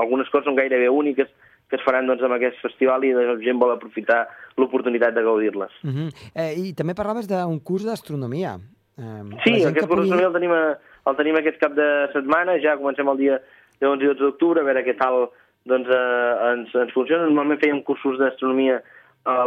algunes 0.00 0.30
coses 0.32 0.48
són 0.48 0.58
gairebé 0.58 0.88
úniques 0.92 1.30
que 1.68 1.76
es 1.76 1.84
faran 1.84 2.08
doncs, 2.08 2.24
amb 2.24 2.38
aquest 2.38 2.60
festival 2.64 3.04
i 3.04 3.12
la 3.12 3.36
gent 3.42 3.60
vol 3.60 3.74
aprofitar 3.74 4.22
l'oportunitat 4.56 5.14
de 5.14 5.22
gaudir-les. 5.22 5.72
Uh 5.84 5.90
-huh. 5.90 6.08
eh, 6.34 6.52
I 6.56 6.74
també 6.74 6.94
parlaves 6.94 7.28
d'un 7.28 7.60
curs 7.60 7.84
d'astronomia. 7.84 8.56
Eh, 8.98 9.22
sí, 9.44 9.52
aquest 9.64 9.86
curs 9.86 10.00
d'astronomia 10.00 10.28
el 10.28 10.32
tenim 10.32 10.52
a, 10.52 10.78
el 11.06 11.16
tenim 11.16 11.36
aquest 11.36 11.58
cap 11.60 11.72
de 11.74 12.08
setmana, 12.12 12.58
ja 12.58 12.76
comencem 12.76 13.08
el 13.08 13.18
dia 13.18 13.40
11 13.80 14.02
i 14.02 14.06
12 14.06 14.20
d'octubre, 14.20 14.60
a 14.60 14.64
veure 14.64 14.84
què 14.84 14.96
tal 14.96 15.30
doncs, 15.66 15.88
eh, 15.88 16.52
ens, 16.52 16.74
ens 16.74 16.92
funciona. 16.92 17.26
Normalment 17.26 17.60
fèiem 17.60 17.82
cursos 17.84 18.18
d'astronomia 18.18 18.82
a 19.24 19.44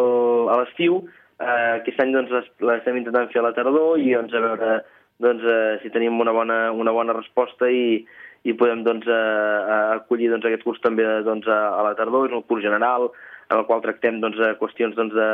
l'estiu, 0.60 1.04
Uh, 1.42 1.80
aquest 1.80 1.98
any 2.04 2.12
doncs, 2.14 2.30
les- 2.30 2.50
l'estem 2.62 2.98
intentant 3.00 3.32
fer 3.34 3.40
a 3.42 3.48
la 3.48 3.54
tardor 3.58 3.98
i 3.98 4.12
doncs, 4.14 4.34
a 4.38 4.42
veure 4.44 4.84
doncs, 5.18 5.42
uh, 5.42 5.80
si 5.82 5.90
tenim 5.90 6.20
una 6.22 6.30
bona, 6.32 6.72
una 6.72 6.92
bona 6.94 7.16
resposta 7.18 7.66
i, 7.66 8.06
i 8.46 8.54
podem 8.54 8.84
doncs, 8.86 9.08
uh, 9.10 9.96
acollir 9.96 10.30
doncs, 10.30 10.46
aquest 10.46 10.62
curs 10.62 10.78
també 10.84 11.02
doncs, 11.26 11.48
a, 11.50 11.80
a 11.80 11.82
la 11.88 11.96
tardor. 11.98 12.28
És 12.30 12.36
un 12.38 12.44
curs 12.46 12.62
general 12.62 13.10
en 13.50 13.58
el 13.58 13.66
qual 13.66 13.82
tractem 13.82 14.20
doncs, 14.22 14.38
eh, 14.38 14.54
qüestions 14.62 14.94
doncs, 14.94 15.18
de, 15.18 15.30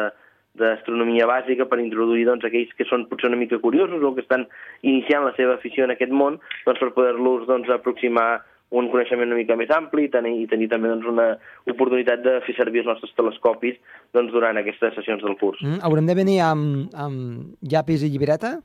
d'astronomia 0.57 1.27
bàsica 1.27 1.67
per 1.67 1.81
introduir 1.83 2.23
doncs, 2.25 2.47
aquells 2.47 2.71
que 2.79 2.87
són 2.87 3.03
potser 3.11 3.27
una 3.27 3.41
mica 3.43 3.59
curiosos 3.59 3.99
o 3.99 4.13
que 4.15 4.23
estan 4.23 4.47
iniciant 4.81 5.27
la 5.27 5.35
seva 5.35 5.59
afició 5.59 5.83
en 5.83 5.91
aquest 5.91 6.15
món 6.15 6.39
doncs, 6.65 6.79
per 6.79 6.93
poder-los 6.95 7.45
doncs, 7.51 7.67
aproximar 7.67 8.45
un 8.75 8.89
coneixement 8.91 9.29
una 9.29 9.39
mica 9.39 9.55
més 9.59 9.69
ampli 9.71 10.07
i 10.07 10.11
tenir, 10.11 10.33
i 10.43 10.47
tenir 10.51 10.67
també 10.71 10.89
doncs, 10.91 11.07
una 11.07 11.27
oportunitat 11.71 12.23
de 12.25 12.37
fer 12.47 12.55
servir 12.57 12.83
els 12.83 12.89
nostres 12.91 13.13
telescopis 13.15 13.77
doncs, 14.15 14.33
durant 14.33 14.59
aquestes 14.59 14.95
sessions 14.97 15.23
del 15.23 15.37
curs. 15.39 15.61
Mm, 15.63 15.79
haurem 15.87 16.09
de 16.09 16.17
venir 16.17 16.41
amb, 16.43 16.89
amb 16.95 17.69
llapis 17.71 18.03
i 18.03 18.11
llibreta? 18.11 18.57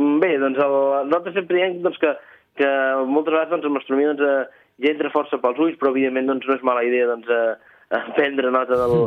Mm, 0.00 0.16
Bé, 0.22 0.32
doncs 0.40 0.60
el, 0.64 0.78
nosaltres 1.10 1.36
sempre 1.36 1.60
diem 1.60 1.82
doncs, 1.84 2.00
que, 2.00 2.14
que 2.60 2.70
moltes 3.10 3.34
vegades 3.34 3.52
doncs, 3.52 3.68
amb 3.68 3.80
l'astronomia 3.80 4.14
doncs, 4.14 4.24
eh, 4.24 4.64
ja 4.86 4.94
entra 4.94 5.12
força 5.12 5.40
pels 5.42 5.60
ulls, 5.60 5.76
però 5.80 5.92
evidentment 5.92 6.32
doncs, 6.32 6.48
no 6.48 6.56
és 6.56 6.64
mala 6.64 6.86
idea 6.86 7.10
doncs, 7.10 7.28
eh, 7.28 8.02
prendre 8.16 8.54
nota 8.54 8.80
del, 8.80 8.98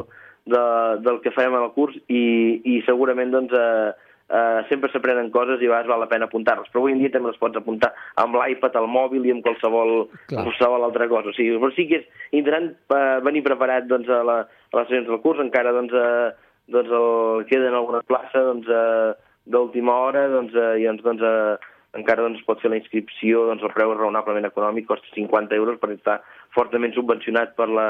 de, 0.54 0.64
del 1.08 1.22
que 1.26 1.34
farem 1.34 1.58
en 1.58 1.66
el 1.66 1.74
curs 1.74 1.98
i, 2.06 2.24
i 2.62 2.82
segurament 2.86 3.34
doncs, 3.34 3.58
eh, 3.58 4.10
eh, 4.32 4.62
sempre 4.70 4.90
s'aprenen 4.92 5.32
coses 5.32 5.62
i 5.62 5.68
a 5.68 5.72
vegades 5.72 5.90
val 5.92 6.02
la 6.04 6.10
pena 6.12 6.28
apuntar-les. 6.30 6.70
Però 6.72 6.84
avui 6.84 6.96
en 6.96 7.02
dia 7.02 7.12
també 7.14 7.32
les 7.32 7.40
pots 7.42 7.60
apuntar 7.60 7.92
amb 8.22 8.38
l'iPad, 8.40 8.78
al 8.80 8.88
mòbil 8.92 9.28
i 9.28 9.34
amb 9.36 9.44
qualsevol, 9.46 10.08
Clar. 10.32 10.46
qualsevol 10.48 10.88
altra 10.88 11.10
cosa. 11.12 11.32
O 11.32 11.38
sigui, 11.38 11.58
però 11.60 11.74
sí 11.76 11.88
que 11.90 12.02
és 12.02 12.08
interessant 12.32 12.72
eh, 12.96 13.20
venir 13.26 13.44
preparat 13.48 13.90
doncs, 13.92 14.10
a, 14.10 14.22
la, 14.28 14.38
a 14.48 14.80
les 14.80 14.88
sessions 14.88 15.12
del 15.12 15.22
curs, 15.26 15.44
encara 15.44 15.76
doncs, 15.76 15.94
eh, 15.94 16.32
doncs 16.72 16.96
el, 17.02 17.46
queden 17.52 17.76
alguna 17.76 18.04
plaça 18.08 18.46
doncs, 18.48 18.72
eh, 18.72 19.12
d'última 19.52 19.98
hora 20.08 20.28
doncs, 20.32 20.56
eh, 20.56 20.80
i 20.82 20.88
doncs, 20.88 21.04
doncs, 21.04 21.28
eh, 21.28 21.78
encara 22.00 22.24
doncs, 22.24 22.44
pot 22.48 22.62
fer 22.64 22.72
la 22.72 22.80
inscripció, 22.80 23.46
doncs, 23.50 23.64
el 23.68 23.76
preu 23.76 23.92
és 23.92 24.00
raonablement 24.00 24.48
econòmic, 24.48 24.88
costa 24.88 25.12
50 25.16 25.58
euros 25.60 25.80
perquè 25.82 26.00
està 26.00 26.22
fortament 26.56 26.96
subvencionat 26.96 27.58
per 27.58 27.68
la, 27.68 27.88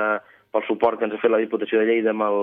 pel 0.52 0.66
suport 0.68 0.98
que 0.98 1.06
ens 1.08 1.16
ha 1.16 1.22
fet 1.22 1.32
la 1.34 1.42
Diputació 1.42 1.82
de 1.82 1.90
Lleida 1.90 2.16
amb 2.16 2.26
el, 2.26 2.40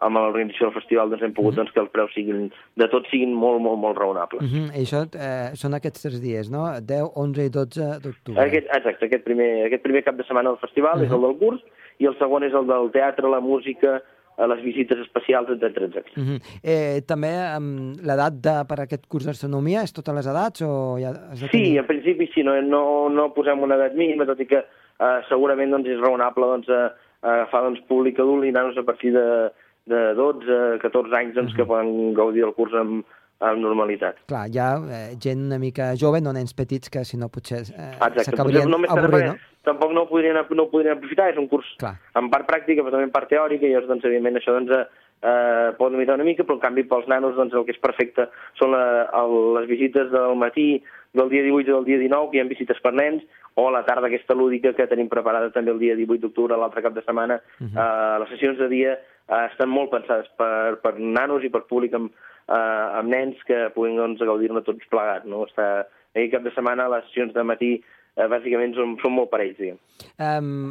amb 0.00 0.16
l'organització 0.16 0.68
del 0.68 0.74
festival 0.74 1.10
doncs 1.10 1.22
hem 1.26 1.34
pogut 1.36 1.54
doncs, 1.58 1.72
que 1.72 1.80
els 1.80 1.90
preus 1.94 2.12
siguin, 2.14 2.50
de 2.76 2.88
tots 2.88 3.10
siguin 3.10 3.34
molt, 3.34 3.60
molt, 3.60 3.78
molt 3.78 3.98
raonables. 3.98 4.42
Mm 4.42 4.48
-hmm. 4.52 4.76
I 4.76 4.84
això 4.84 5.00
eh, 5.14 5.50
són 5.56 5.74
aquests 5.74 6.02
tres 6.02 6.20
dies, 6.20 6.50
no? 6.50 6.64
10, 6.80 7.10
11 7.14 7.44
i 7.44 7.50
12 7.50 8.00
d'octubre. 8.02 8.40
Aquest, 8.42 8.66
exacte, 8.72 9.04
aquest 9.06 9.24
primer, 9.24 9.66
aquest 9.66 9.82
primer 9.82 10.02
cap 10.04 10.16
de 10.16 10.24
setmana 10.24 10.50
del 10.50 10.58
festival 10.58 10.96
uh 10.96 11.00
-huh. 11.02 11.06
és 11.06 11.12
el 11.12 11.20
del 11.20 11.36
curs 11.38 11.60
i 11.98 12.06
el 12.06 12.16
segon 12.18 12.42
és 12.44 12.52
el 12.54 12.66
del 12.66 12.90
teatre, 12.90 13.28
la 13.28 13.40
música, 13.40 14.02
eh, 14.38 14.46
les 14.46 14.62
visites 14.62 14.98
especials, 14.98 15.48
etc 15.50 15.76
etc. 15.82 16.06
Mm 16.16 16.22
-hmm. 16.22 16.40
eh, 16.62 17.02
també 17.06 17.32
um, 17.58 17.92
l'edat 18.08 18.34
de- 18.46 18.64
per 18.68 18.78
a 18.80 18.82
aquest 18.82 19.06
curs 19.06 19.26
d'astronomia 19.26 19.82
és 19.82 19.92
totes 19.92 20.14
les 20.14 20.26
edats 20.26 20.62
o 20.62 20.98
ja 20.98 21.10
has 21.30 21.40
de 21.40 21.46
Sí, 21.48 21.50
tenir... 21.50 21.78
en 21.78 21.86
principi 21.86 22.30
sí, 22.34 22.42
no, 22.42 22.60
no, 22.62 23.08
no 23.08 23.32
posem 23.34 23.62
una 23.62 23.74
edat 23.74 23.94
mínima, 23.94 24.24
tot 24.24 24.40
i 24.40 24.46
que 24.46 24.58
eh, 24.58 25.20
segurament 25.28 25.70
doncs, 25.70 25.88
és 25.88 26.00
raonable 26.00 26.46
doncs, 26.46 26.68
eh, 26.68 26.90
agafar 27.22 27.62
doncs, 27.64 27.80
públic 27.88 28.18
adult 28.18 28.44
i 28.44 28.52
nanos 28.52 28.76
a 28.78 28.82
partir 28.82 29.12
de, 29.12 29.50
de 29.90 30.02
12, 30.18 30.60
14 30.82 31.18
anys 31.20 31.34
doncs, 31.38 31.56
que 31.56 31.66
poden 31.68 32.14
gaudir 32.16 32.46
del 32.46 32.54
curs 32.56 32.74
amb, 32.78 33.04
amb 33.40 33.62
normalitat. 33.64 34.20
Clar, 34.30 34.46
hi 34.52 34.60
ha 34.60 34.70
eh, 34.78 35.04
gent 35.20 35.46
una 35.48 35.58
mica 35.62 35.92
jove, 36.00 36.20
no 36.24 36.34
nens 36.36 36.54
petits, 36.56 36.92
que 36.92 37.04
si 37.08 37.20
no 37.20 37.30
potser 37.32 37.62
eh, 37.72 37.92
s'acabarien 37.98 38.70
només 38.70 38.92
avorrint, 38.92 39.32
no? 39.32 39.50
Tampoc 39.66 39.92
no 39.92 40.06
ho 40.06 40.08
podrien, 40.08 40.38
no 40.56 40.64
ho 40.64 40.70
podrien 40.72 40.96
aprofitar, 40.96 41.28
és 41.32 41.38
un 41.40 41.48
curs 41.48 41.68
Clar. 41.80 41.92
en 42.16 42.30
part 42.32 42.46
pràctica, 42.48 42.80
però 42.80 42.94
també 42.94 43.10
en 43.10 43.12
part 43.12 43.28
teòrica, 43.28 43.66
i 43.66 43.72
llavors, 43.74 43.90
doncs, 43.90 44.06
evidentment, 44.08 44.38
això 44.40 44.54
doncs, 44.56 44.72
eh, 44.72 45.08
eh, 45.20 45.66
pot 45.76 45.92
limitar 45.92 46.16
una 46.16 46.24
mica, 46.28 46.46
però 46.48 46.56
en 46.56 46.62
canvi 46.62 46.86
pels 46.88 47.10
nanos 47.12 47.36
doncs, 47.36 47.56
el 47.56 47.66
que 47.68 47.76
és 47.76 47.82
perfecte 47.82 48.30
són 48.60 48.72
la, 48.72 48.84
el, 49.20 49.36
les 49.58 49.68
visites 49.68 50.08
del 50.14 50.36
matí 50.40 50.70
del 51.12 51.28
dia 51.28 51.44
18 51.44 51.68
i 51.68 51.72
del 51.74 51.86
dia 51.88 52.00
19, 52.00 52.30
que 52.30 52.38
hi 52.38 52.42
ha 52.44 52.48
visites 52.48 52.80
per 52.80 52.94
nens, 52.96 53.24
o 53.58 53.66
a 53.68 53.74
la 53.74 53.84
tarda 53.84 54.08
aquesta 54.08 54.36
lúdica 54.36 54.72
que 54.76 54.88
tenim 54.88 55.10
preparada 55.12 55.50
també 55.52 55.74
el 55.74 55.80
dia 55.82 55.96
18 55.98 56.22
d'octubre, 56.24 56.56
l'altre 56.56 56.84
cap 56.84 56.94
de 56.96 57.04
setmana. 57.04 57.40
Uh 57.58 57.66
-huh. 57.66 57.80
eh, 57.84 58.18
les 58.20 58.28
sessions 58.30 58.58
de 58.58 58.68
dia 58.68 58.98
eh, 59.30 59.46
estan 59.46 59.70
molt 59.72 59.92
pensades 59.94 60.28
per, 60.40 60.80
per 60.84 60.96
nanos 60.98 61.46
i 61.46 61.52
per 61.52 61.64
públic 61.70 61.94
amb, 61.96 62.12
eh, 62.50 62.86
amb 63.00 63.12
nens 63.12 63.40
que 63.48 63.62
puguin 63.76 63.98
doncs, 64.00 64.22
gaudir-ne 64.26 64.64
tots 64.66 64.90
plegats. 64.92 65.26
No? 65.30 65.46
Està, 65.48 65.70
aquell 66.14 66.30
cap 66.34 66.46
de 66.46 66.54
setmana 66.56 66.90
les 66.92 67.08
sessions 67.08 67.34
de 67.36 67.46
matí 67.46 67.72
eh, 67.78 68.28
bàsicament 68.30 68.76
són, 68.78 68.96
són 69.02 69.16
molt 69.16 69.32
parells, 69.32 69.58
diguem. 69.60 69.80
Um, 70.18 70.70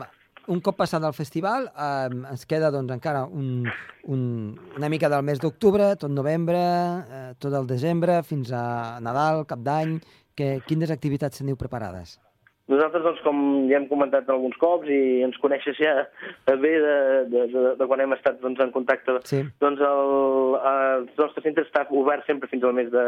un 0.49 0.63
cop 0.65 0.79
passat 0.79 1.03
el 1.05 1.13
festival, 1.13 1.67
um, 1.77 2.23
ens 2.31 2.47
queda 2.49 2.71
doncs, 2.73 2.93
encara 2.95 3.25
un, 3.25 3.67
un, 4.09 4.23
una 4.77 4.89
mica 4.89 5.11
del 5.11 5.25
mes 5.27 5.41
d'octubre, 5.43 5.91
tot 6.01 6.13
novembre, 6.13 6.57
eh, 6.59 7.27
tot 7.39 7.53
el 7.53 7.69
desembre, 7.69 8.21
fins 8.25 8.53
a 8.55 8.63
Nadal, 9.05 9.45
Cap 9.49 9.61
d'Any. 9.65 9.99
Quines 10.39 10.91
activitats 10.93 11.41
teniu 11.41 11.57
preparades? 11.59 12.15
Nosaltres, 12.69 13.01
doncs, 13.01 13.21
com 13.25 13.39
ja 13.71 13.79
hem 13.79 13.87
comentat 13.89 14.29
alguns 14.29 14.57
cops 14.61 14.89
i 14.93 15.23
ens 15.25 15.37
coneixes 15.41 15.77
ja 15.81 15.95
bé 16.45 16.73
de, 16.83 16.95
de, 17.31 17.45
de, 17.49 17.63
de 17.79 17.87
quan 17.89 18.03
hem 18.03 18.13
estat 18.13 18.37
doncs, 18.43 18.61
en 18.61 18.71
contacte, 18.75 19.17
Sí. 19.25 19.41
doncs 19.63 19.81
el, 19.81 20.57
el 20.71 21.07
nostre 21.17 21.41
centre 21.45 21.65
està 21.65 21.87
obert 21.89 22.27
sempre 22.29 22.49
fins 22.51 22.63
al 22.63 22.77
mes 22.77 22.91
de, 22.93 23.05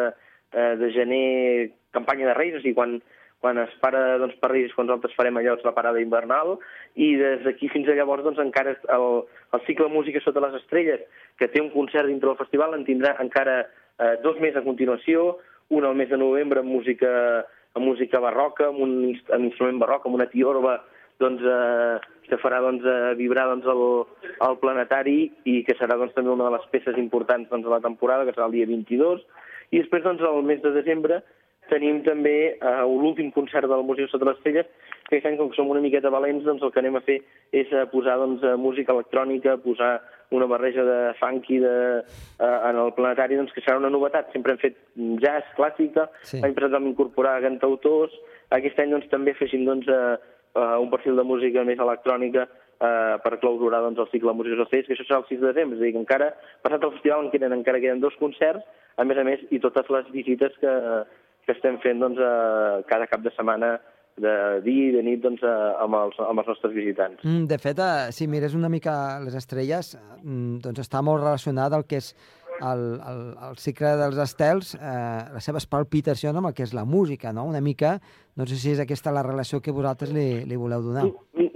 eh, 0.54 0.76
de 0.82 0.90
gener, 0.96 1.72
campanya 1.94 2.32
de 2.32 2.38
Reis, 2.40 2.58
o 2.58 2.64
sigui, 2.64 2.74
quan, 2.74 2.98
quan 3.42 3.62
es 3.62 3.74
para 3.84 4.18
doncs, 4.22 4.34
per 4.42 4.50
Reis, 4.52 4.74
quan 4.74 4.90
nosaltres 4.90 5.14
farem 5.18 5.38
allò, 5.38 5.54
és 5.60 5.68
la 5.68 5.76
parada 5.78 6.02
invernal, 6.02 6.58
i 6.96 7.14
des 7.22 7.46
d'aquí 7.46 7.70
fins 7.70 7.90
a 7.90 7.98
llavors 7.98 8.26
doncs, 8.26 8.42
encara 8.42 8.74
el, 8.98 9.08
el 9.54 9.66
cicle 9.70 9.92
Música 9.94 10.22
sota 10.26 10.42
les 10.42 10.58
estrelles, 10.64 11.06
que 11.38 11.50
té 11.54 11.62
un 11.62 11.70
concert 11.74 12.10
dintre 12.10 12.34
del 12.34 12.42
festival, 12.42 12.74
en 12.74 12.86
tindrà 12.90 13.16
encara 13.22 13.62
eh, 13.64 14.16
dos 14.26 14.42
més 14.42 14.58
a 14.58 14.66
continuació, 14.66 15.38
un 15.72 15.86
al 15.86 15.96
mes 15.96 16.10
de 16.10 16.18
novembre 16.20 16.60
amb 16.60 16.70
música, 16.70 17.10
amb 17.78 17.86
música 17.86 18.20
barroca, 18.20 18.70
amb 18.70 18.82
un, 18.84 18.96
amb 19.32 19.48
instrument 19.48 19.80
barroc, 19.82 20.06
amb 20.06 20.18
una 20.20 20.30
tiorba, 20.32 20.80
doncs, 21.22 21.44
eh, 21.46 22.00
que 22.30 22.40
farà 22.42 22.62
doncs, 22.64 22.86
eh, 22.88 23.14
vibrar 23.20 23.48
doncs, 23.52 23.68
el, 23.72 23.84
el 24.48 24.58
planetari 24.64 25.20
i 25.50 25.62
que 25.68 25.76
serà 25.80 25.98
doncs, 26.00 26.16
també 26.16 26.34
una 26.34 26.50
de 26.50 26.56
les 26.58 26.66
peces 26.74 26.98
importants 26.98 27.50
doncs, 27.52 27.68
de 27.68 27.74
la 27.74 27.84
temporada, 27.84 28.26
que 28.26 28.36
serà 28.36 28.50
el 28.50 28.58
dia 28.58 28.70
22. 28.70 29.24
I 29.72 29.84
després, 29.84 30.04
doncs, 30.04 30.24
el 30.28 30.44
mes 30.48 30.62
de 30.64 30.74
desembre, 30.76 31.22
tenim 31.72 32.02
també 32.04 32.38
eh, 32.54 32.78
l'últim 32.88 33.32
concert 33.36 33.70
de 33.70 33.78
la 33.78 33.86
Música 33.86 34.12
sota 34.12 34.28
les 34.28 34.40
Estrelles, 34.40 34.72
que 35.08 35.20
aquest 35.20 35.30
any, 35.30 35.38
com 35.40 35.52
que 35.52 35.60
som 35.60 35.70
una 35.72 35.84
miqueta 35.84 36.12
valents, 36.14 36.44
doncs 36.48 36.64
el 36.66 36.74
que 36.74 36.82
anem 36.82 36.98
a 37.00 37.06
fer 37.06 37.22
és 37.56 37.72
eh, 37.72 37.86
posar 37.92 38.18
doncs, 38.20 38.44
eh, 38.44 38.58
música 38.60 38.96
electrònica, 38.96 39.60
posar 39.64 39.94
una 40.32 40.46
barreja 40.48 40.84
de 40.84 41.14
funky 41.20 41.60
de, 41.60 41.76
eh, 42.00 42.60
en 42.70 42.78
el 42.80 42.94
planetari, 42.96 43.36
doncs, 43.36 43.52
que 43.54 43.62
serà 43.62 43.78
una 43.78 43.90
novetat. 43.92 44.32
Sempre 44.32 44.54
hem 44.56 44.62
fet 44.62 44.78
jazz, 45.20 45.46
clàssica, 45.58 46.10
Sí. 46.24 46.40
l'any 46.42 46.54
passat 46.56 46.72
vam 46.72 46.88
incorporar 46.88 47.42
cantautors, 47.42 48.14
aquest 48.50 48.80
any 48.80 48.92
doncs, 48.92 49.10
també 49.10 49.32
afegim 49.32 49.66
doncs, 49.66 49.88
eh, 49.88 50.18
eh, 50.56 50.78
un 50.80 50.90
perfil 50.90 51.16
de 51.16 51.24
música 51.24 51.64
més 51.64 51.80
electrònica 51.80 52.48
eh, 52.82 53.18
per 53.24 53.40
clausurar 53.40 53.82
doncs, 53.82 54.00
el 54.00 54.10
cicle 54.10 54.34
Música 54.34 54.56
dels 54.56 54.68
Ocells, 54.68 54.88
que 54.88 54.94
això 54.96 55.06
serà 55.06 55.20
el 55.20 55.28
6 55.30 55.40
de 55.42 55.54
desembre, 55.54 55.78
és 55.78 55.82
a 55.82 55.86
dir, 55.86 55.94
que 55.94 56.00
encara, 56.00 56.34
passat 56.64 56.84
el 56.84 56.92
festival, 56.94 57.26
en 57.26 57.32
queden, 57.32 57.54
encara 57.54 57.80
queden 57.80 58.00
dos 58.02 58.16
concerts, 58.18 58.64
a 58.98 59.04
més 59.04 59.18
a 59.18 59.24
més, 59.24 59.40
i 59.52 59.60
totes 59.60 59.90
les 59.90 60.10
visites 60.12 60.56
que, 60.60 60.74
que 61.46 61.52
estem 61.54 61.78
fent 61.84 62.00
doncs, 62.00 62.18
eh, 62.20 62.84
cada 62.88 63.08
cap 63.08 63.22
de 63.22 63.32
setmana 63.36 63.80
de 64.22 64.36
dia 64.66 64.90
i 64.90 64.92
de 64.96 65.02
nit 65.06 65.24
doncs, 65.24 65.42
eh, 65.44 65.72
amb, 65.84 65.98
els, 65.98 66.20
amb 66.24 66.44
els 66.44 66.52
nostres 66.54 66.76
visitants. 66.76 67.24
Mm, 67.24 67.48
de 67.50 67.58
fet, 67.62 67.80
eh, 67.80 68.12
si 68.16 68.28
mires 68.28 68.56
una 68.58 68.70
mica 68.70 68.94
les 69.24 69.36
estrelles, 69.38 69.96
mm, 70.22 70.62
doncs 70.66 70.86
està 70.86 71.02
molt 71.06 71.24
relacionat 71.24 71.74
el 71.78 71.88
que 71.90 72.02
és 72.02 72.14
el, 72.62 72.84
el, 73.10 73.22
el 73.50 73.58
cicle 73.58 73.96
dels 73.98 74.20
estels, 74.22 74.76
eh, 74.76 75.34
les 75.34 75.48
seves 75.48 75.66
palpitacions 75.68 76.38
amb 76.38 76.52
el 76.52 76.56
que 76.58 76.66
és 76.68 76.76
la 76.78 76.86
música, 76.86 77.34
no? 77.34 77.46
Una 77.50 77.62
mica, 77.62 77.98
no 78.38 78.46
sé 78.46 78.60
si 78.62 78.74
és 78.76 78.82
aquesta 78.84 79.14
la 79.14 79.26
relació 79.26 79.62
que 79.62 79.74
vosaltres 79.74 80.14
li, 80.14 80.46
li 80.46 80.60
voleu 80.60 80.86
donar. 80.86 81.08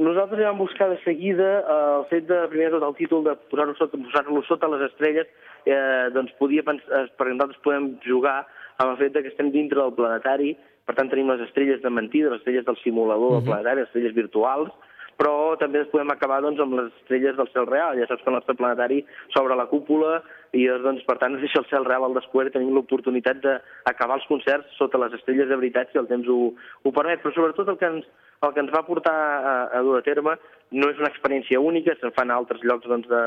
Nosaltres 0.05 0.45
vam 0.45 0.61
buscar 0.61 0.89
de 0.89 0.99
seguida 1.03 1.49
eh, 1.61 1.79
el 1.99 2.05
fet 2.11 2.29
de, 2.29 2.41
primer 2.51 2.71
tot, 2.75 2.85
el 2.89 2.97
títol 2.97 3.25
de 3.27 3.35
posar-lo 3.51 3.77
sota, 3.77 3.99
posar 4.09 4.25
sota 4.47 4.71
les 4.73 4.87
estrelles, 4.89 5.29
eh, 5.65 6.07
doncs 6.15 6.33
podia 6.39 6.65
pensar, 6.65 7.05
perquè 7.17 7.35
nosaltres 7.35 7.65
podem 7.65 7.91
jugar 8.05 8.39
amb 8.77 8.91
el 8.91 8.97
fet 8.99 9.13
de 9.15 9.23
que 9.23 9.31
estem 9.31 9.51
dintre 9.53 9.81
del 9.81 9.93
planetari, 9.95 10.55
per 10.85 10.95
tant 10.97 11.09
tenim 11.09 11.31
les 11.31 11.41
estrelles 11.47 11.81
de 11.81 11.89
mentida, 11.89 12.31
les 12.31 12.43
estrelles 12.43 12.65
del 12.65 12.77
simulador 12.83 13.37
del 13.37 13.47
planetari, 13.47 13.81
les 13.81 13.89
estrelles 13.89 14.17
virtuals, 14.17 14.73
però 15.19 15.55
també 15.59 15.79
ens 15.79 15.91
podem 15.91 16.11
acabar 16.11 16.41
doncs, 16.43 16.59
amb 16.59 16.75
les 16.77 16.89
estrelles 17.01 17.37
del 17.37 17.49
cel 17.53 17.67
real. 17.69 17.95
Ja 17.99 18.07
saps 18.09 18.23
que 18.23 18.31
el 18.31 18.35
nostre 18.35 18.55
planetari 18.59 18.99
s'obre 19.33 19.55
la 19.55 19.67
cúpula 19.71 20.19
i 20.55 20.65
doncs, 20.83 21.05
per 21.07 21.17
tant 21.21 21.35
ens 21.35 21.43
deixa 21.45 21.61
el 21.61 21.69
cel 21.71 21.87
real 21.87 22.05
al 22.07 22.17
descobert 22.17 22.51
i 22.51 22.57
tenim 22.57 22.75
l'oportunitat 22.75 23.39
d'acabar 23.41 24.19
els 24.19 24.27
concerts 24.29 24.75
sota 24.79 24.99
les 25.01 25.15
estrelles 25.17 25.49
de 25.49 25.59
veritat 25.61 25.91
si 25.91 26.01
el 26.01 26.09
temps 26.11 26.27
ho, 26.27 26.51
ho 26.83 26.95
permet. 26.95 27.23
Però 27.23 27.33
sobretot 27.33 27.71
el 27.71 27.79
que 27.79 27.91
ens, 27.93 28.07
el 28.43 28.53
que 28.53 28.63
ens 28.65 28.73
va 28.75 28.85
portar 28.87 29.15
a, 29.15 29.55
a 29.71 29.83
dur 29.87 29.97
a 29.99 30.05
terme 30.05 30.35
no 30.75 30.91
és 30.91 30.99
una 30.99 31.11
experiència 31.13 31.61
única, 31.63 31.95
se'n 31.99 32.13
fan 32.15 32.31
a 32.31 32.39
altres 32.41 32.63
llocs 32.67 32.89
doncs, 32.89 33.07
de, 33.07 33.23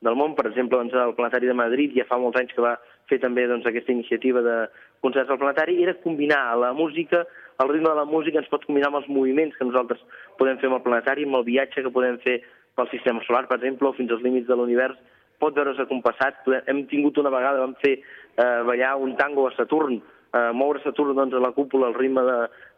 del 0.00 0.16
món. 0.16 0.34
Per 0.38 0.46
exemple, 0.48 0.78
doncs, 0.78 0.94
el 0.96 1.16
Planetari 1.18 1.50
de 1.50 1.56
Madrid 1.56 1.96
ja 1.96 2.08
fa 2.08 2.18
molts 2.20 2.40
anys 2.40 2.54
que 2.56 2.64
va 2.64 2.76
fer 3.10 3.20
també 3.22 3.46
doncs, 3.50 3.66
aquesta 3.66 3.92
iniciativa 3.92 4.42
de 4.44 4.56
concerts 5.00 5.30
al 5.32 5.40
planetari, 5.40 5.78
era 5.82 5.96
combinar 6.04 6.42
la 6.60 6.72
música, 6.76 7.24
el 7.60 7.68
ritme 7.68 7.88
de 7.88 7.96
la 7.96 8.04
música 8.08 8.38
ens 8.38 8.50
pot 8.52 8.64
combinar 8.68 8.90
amb 8.90 9.00
els 9.00 9.08
moviments 9.08 9.56
que 9.56 9.66
nosaltres 9.66 10.02
podem 10.38 10.60
fer 10.60 10.68
amb 10.68 10.78
el 10.78 10.84
planetari, 10.84 11.24
amb 11.28 11.40
el 11.40 11.46
viatge 11.48 11.84
que 11.84 11.92
podem 11.94 12.20
fer 12.24 12.40
pel 12.76 12.88
sistema 12.92 13.24
solar, 13.26 13.46
per 13.48 13.58
exemple, 13.58 13.88
o 13.88 13.96
fins 13.96 14.12
als 14.12 14.22
límits 14.24 14.48
de 14.48 14.56
l'univers 14.56 15.00
pot 15.40 15.56
veure's 15.56 15.80
acompassat. 15.80 16.44
Hem 16.68 16.84
tingut 16.90 17.18
una 17.18 17.32
vegada, 17.32 17.62
vam 17.64 17.76
fer 17.80 17.96
eh, 17.96 18.60
ballar 18.68 18.94
un 19.00 19.14
tango 19.16 19.46
a 19.48 19.54
Saturn, 19.56 19.96
eh, 19.96 20.50
moure 20.52 20.82
Saturn 20.84 21.16
doncs, 21.16 21.34
a 21.34 21.40
la 21.42 21.52
cúpula 21.56 21.88
al 21.88 21.96
ritme 21.96 22.24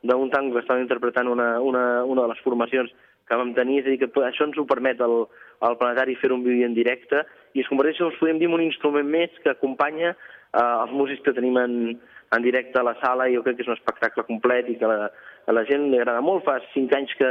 d'un 0.02 0.30
tango 0.30 0.54
que 0.54 0.62
estava 0.62 0.82
interpretant 0.82 1.28
una, 1.28 1.56
una, 1.60 2.04
una 2.04 2.22
de 2.22 2.32
les 2.32 2.44
formacions 2.46 2.94
que 3.28 3.38
vam 3.38 3.54
tenir, 3.56 3.80
és 3.80 3.86
a 3.86 3.92
dir, 3.92 4.00
que 4.02 4.24
això 4.26 4.46
ens 4.48 4.58
ho 4.58 4.66
permet 4.68 5.00
al, 5.00 5.26
al 5.64 5.78
planetari 5.80 6.18
fer 6.20 6.32
un 6.34 6.44
vídeo 6.44 6.66
en 6.66 6.74
directe 6.74 7.22
i 7.54 7.62
es 7.62 7.68
converteix, 7.70 8.00
us 8.06 8.18
podem 8.20 8.40
dir, 8.40 8.50
un 8.50 8.64
instrument 8.64 9.08
més 9.08 9.34
que 9.44 9.52
acompanya 9.52 10.12
eh, 10.12 10.62
els 10.62 10.92
músics 10.96 11.22
que 11.24 11.34
tenim 11.36 11.58
en, 11.60 11.76
en 12.32 12.44
directe 12.44 12.80
a 12.80 12.86
la 12.86 12.96
sala 13.00 13.28
i 13.28 13.36
jo 13.36 13.44
crec 13.44 13.58
que 13.58 13.66
és 13.66 13.70
un 13.70 13.76
espectacle 13.76 14.26
complet 14.28 14.70
i 14.72 14.78
que 14.80 14.90
la, 14.90 15.10
a 15.46 15.54
la 15.54 15.64
gent 15.68 15.90
li 15.90 16.00
agrada 16.00 16.24
molt. 16.24 16.44
Fa 16.48 16.58
cinc 16.72 16.94
anys 16.96 17.14
que, 17.18 17.30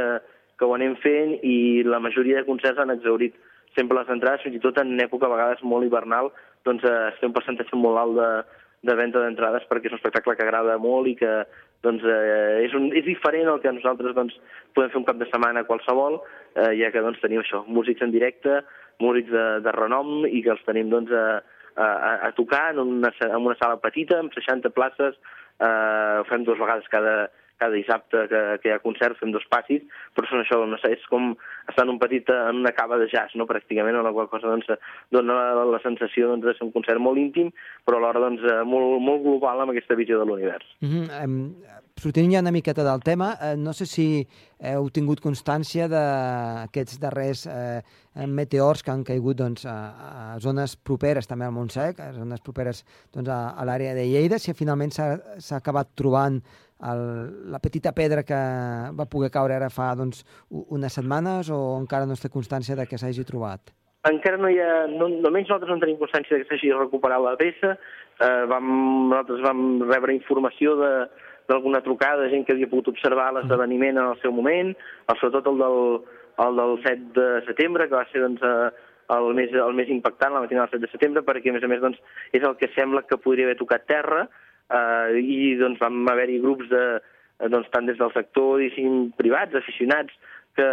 que 0.58 0.68
ho 0.68 0.74
anem 0.76 0.96
fent 1.02 1.36
i 1.42 1.82
la 1.86 2.00
majoria 2.02 2.40
de 2.40 2.48
concerts 2.48 2.80
han 2.82 2.94
exaurit 2.94 3.36
sempre 3.76 3.96
les 3.96 4.10
entrades, 4.12 4.42
fins 4.44 4.58
i 4.58 4.62
tot 4.62 4.78
en 4.82 4.98
època 5.00 5.26
a 5.26 5.32
vegades 5.32 5.62
molt 5.64 5.86
hivernal, 5.86 6.30
doncs 6.66 6.84
eh, 6.84 6.96
es 7.10 7.20
té 7.20 7.28
un 7.28 7.36
percentatge 7.36 7.78
molt 7.78 8.00
alt 8.02 8.18
de, 8.18 8.28
de 8.82 8.94
venda 8.98 9.22
d'entrades 9.22 9.66
perquè 9.70 9.88
és 9.88 9.94
un 9.94 10.00
espectacle 10.00 10.34
que 10.36 10.44
agrada 10.46 10.78
molt 10.82 11.10
i 11.10 11.14
que 11.18 11.32
doncs, 11.86 12.04
eh, 12.06 12.62
és, 12.66 12.74
un, 12.78 12.90
és 12.98 13.04
diferent 13.06 13.50
al 13.50 13.60
que 13.62 13.72
nosaltres 13.74 14.14
doncs, 14.16 14.36
podem 14.74 14.90
fer 14.92 15.00
un 15.00 15.08
cap 15.08 15.18
de 15.20 15.28
setmana 15.30 15.64
qualsevol, 15.68 16.20
eh, 16.54 16.72
ja 16.80 16.90
que 16.94 17.02
doncs, 17.02 17.20
tenim 17.22 17.42
això, 17.42 17.62
músics 17.66 18.02
en 18.02 18.14
directe, 18.14 18.60
músics 19.02 19.30
de, 19.34 19.46
de 19.64 19.74
renom 19.74 20.26
i 20.28 20.42
que 20.44 20.54
els 20.54 20.64
tenim 20.66 20.90
doncs, 20.92 21.14
a, 21.14 21.42
a, 21.76 22.12
a 22.28 22.32
tocar 22.38 22.68
en 22.72 22.82
una, 22.82 23.12
en 23.26 23.38
una 23.40 23.58
sala 23.60 23.78
petita, 23.82 24.18
amb 24.22 24.34
60 24.34 24.74
places, 24.74 25.18
eh, 25.58 26.18
ho 26.20 26.26
fem 26.30 26.46
dues 26.46 26.60
vegades 26.62 26.90
cada, 26.92 27.16
cada 27.62 27.78
dissabte 27.78 28.26
que, 28.30 28.42
que 28.62 28.70
hi 28.70 28.74
ha 28.74 28.82
concert 28.82 29.20
fem 29.20 29.32
dos 29.34 29.46
passis, 29.52 29.84
però 30.16 30.28
són 30.28 30.42
això, 30.42 30.58
no 30.66 30.78
sé, 30.82 30.94
és 30.98 31.06
com 31.10 31.32
estar 31.70 31.86
en 31.86 31.94
un 31.94 32.00
petit, 32.02 32.28
en 32.50 32.62
una 32.64 32.74
cava 32.76 32.98
de 33.00 33.08
jazz, 33.12 33.36
no?, 33.38 33.46
pràcticament, 33.50 33.98
en 33.98 34.06
la 34.06 34.14
qual 34.14 34.30
cosa 34.32 34.50
doncs, 34.50 34.70
dona 35.14 35.38
la, 35.38 35.66
la 35.76 35.82
sensació 35.84 36.32
doncs, 36.32 36.46
de 36.48 36.56
ser 36.58 36.66
un 36.66 36.74
concert 36.74 37.02
molt 37.02 37.20
íntim, 37.22 37.52
però 37.86 38.00
alhora 38.00 38.24
doncs, 38.26 38.44
molt, 38.68 38.98
molt 39.04 39.22
global 39.26 39.62
amb 39.62 39.74
aquesta 39.74 39.98
visió 39.98 40.18
de 40.18 40.28
l'univers. 40.28 40.66
Mm 40.80 41.06
-hmm. 41.06 41.54
sortint 42.02 42.32
ja 42.32 42.40
una 42.40 42.50
miqueta 42.50 42.82
del 42.82 43.00
tema, 43.00 43.36
eh, 43.40 43.56
no 43.56 43.72
sé 43.72 43.86
si 43.86 44.26
heu 44.58 44.88
tingut 44.90 45.20
constància 45.20 45.88
d'aquests 45.88 46.98
darrers 46.98 47.46
eh, 47.46 47.82
meteors 48.26 48.82
que 48.82 48.90
han 48.90 49.04
caigut 49.04 49.36
doncs, 49.36 49.66
a, 49.66 50.34
a 50.34 50.40
zones 50.40 50.76
properes 50.76 51.26
també 51.26 51.44
al 51.44 51.52
Montsec, 51.52 52.00
a 52.00 52.12
zones 52.12 52.40
properes 52.40 52.84
doncs, 53.12 53.28
a, 53.28 53.54
a 53.56 53.64
l'àrea 53.64 53.94
de 53.94 54.06
Lleida, 54.06 54.38
si 54.38 54.52
finalment 54.54 54.90
s'ha 54.90 55.56
acabat 55.56 55.94
trobant 55.94 56.42
el, 56.90 57.04
la 57.52 57.60
petita 57.62 57.92
pedra 57.94 58.24
que 58.26 58.40
va 58.98 59.08
poder 59.10 59.30
caure 59.34 59.54
ara 59.56 59.70
fa 59.70 59.92
doncs, 59.98 60.24
unes 60.50 60.98
setmanes 60.98 61.50
o 61.50 61.60
encara 61.78 62.08
no 62.08 62.18
es 62.18 62.24
té 62.24 62.30
constància 62.32 62.76
de 62.78 62.86
que 62.90 62.98
s'hagi 62.98 63.26
trobat? 63.28 63.74
Encara 64.08 64.38
no 64.40 64.50
hi 64.50 64.58
ha... 64.58 64.86
No, 64.90 65.06
almenys 65.06 65.50
nosaltres 65.50 65.70
no 65.70 65.82
tenim 65.82 66.00
constància 66.00 66.34
de 66.34 66.42
que 66.42 66.50
s'hagi 66.50 66.72
recuperat 66.74 67.22
la 67.22 67.36
peça. 67.38 67.76
Eh, 68.18 68.44
vam, 68.50 68.72
nosaltres 69.12 69.44
vam 69.46 69.60
rebre 69.86 70.16
informació 70.16 70.74
de 70.80 70.94
d'alguna 71.50 71.80
trucada 71.82 72.28
gent 72.30 72.44
que 72.46 72.54
havia 72.54 72.68
pogut 72.70 72.92
observar 72.92 73.32
l'esdeveniment 73.34 73.96
en 73.98 74.12
el 74.12 74.20
seu 74.22 74.32
moment, 74.34 74.72
sobretot 75.18 75.48
el 75.50 75.58
del, 75.58 75.80
el 76.46 76.60
del 76.60 76.74
7 76.84 77.08
de 77.16 77.26
setembre, 77.48 77.88
que 77.88 77.98
va 77.98 78.06
ser 78.12 78.22
doncs, 78.22 78.44
eh, 78.46 78.92
el, 79.16 79.28
més, 79.36 79.52
el 79.66 79.74
més 79.76 79.90
impactant, 79.92 80.32
la 80.34 80.44
matina 80.44 80.64
del 80.64 80.78
7 80.78 80.86
de 80.86 80.92
setembre, 80.92 81.24
perquè 81.26 81.50
a 81.50 81.56
més 81.56 81.66
a 81.66 81.70
més 81.72 81.82
doncs, 81.82 82.00
és 82.32 82.46
el 82.46 82.56
que 82.60 82.70
sembla 82.76 83.04
que 83.08 83.20
podria 83.20 83.48
haver 83.48 83.58
tocat 83.60 83.86
terra, 83.90 84.26
eh, 84.78 85.18
i 85.20 85.54
doncs, 85.60 85.80
vam 85.82 86.06
haver-hi 86.08 86.40
grups 86.42 86.68
de, 86.70 86.84
eh, 87.40 87.48
doncs, 87.52 87.70
tant 87.74 87.88
des 87.88 87.98
del 88.00 88.12
sector 88.14 88.58
diguéssim, 88.60 89.12
privats, 89.18 89.54
aficionats, 89.58 90.14
que, 90.56 90.68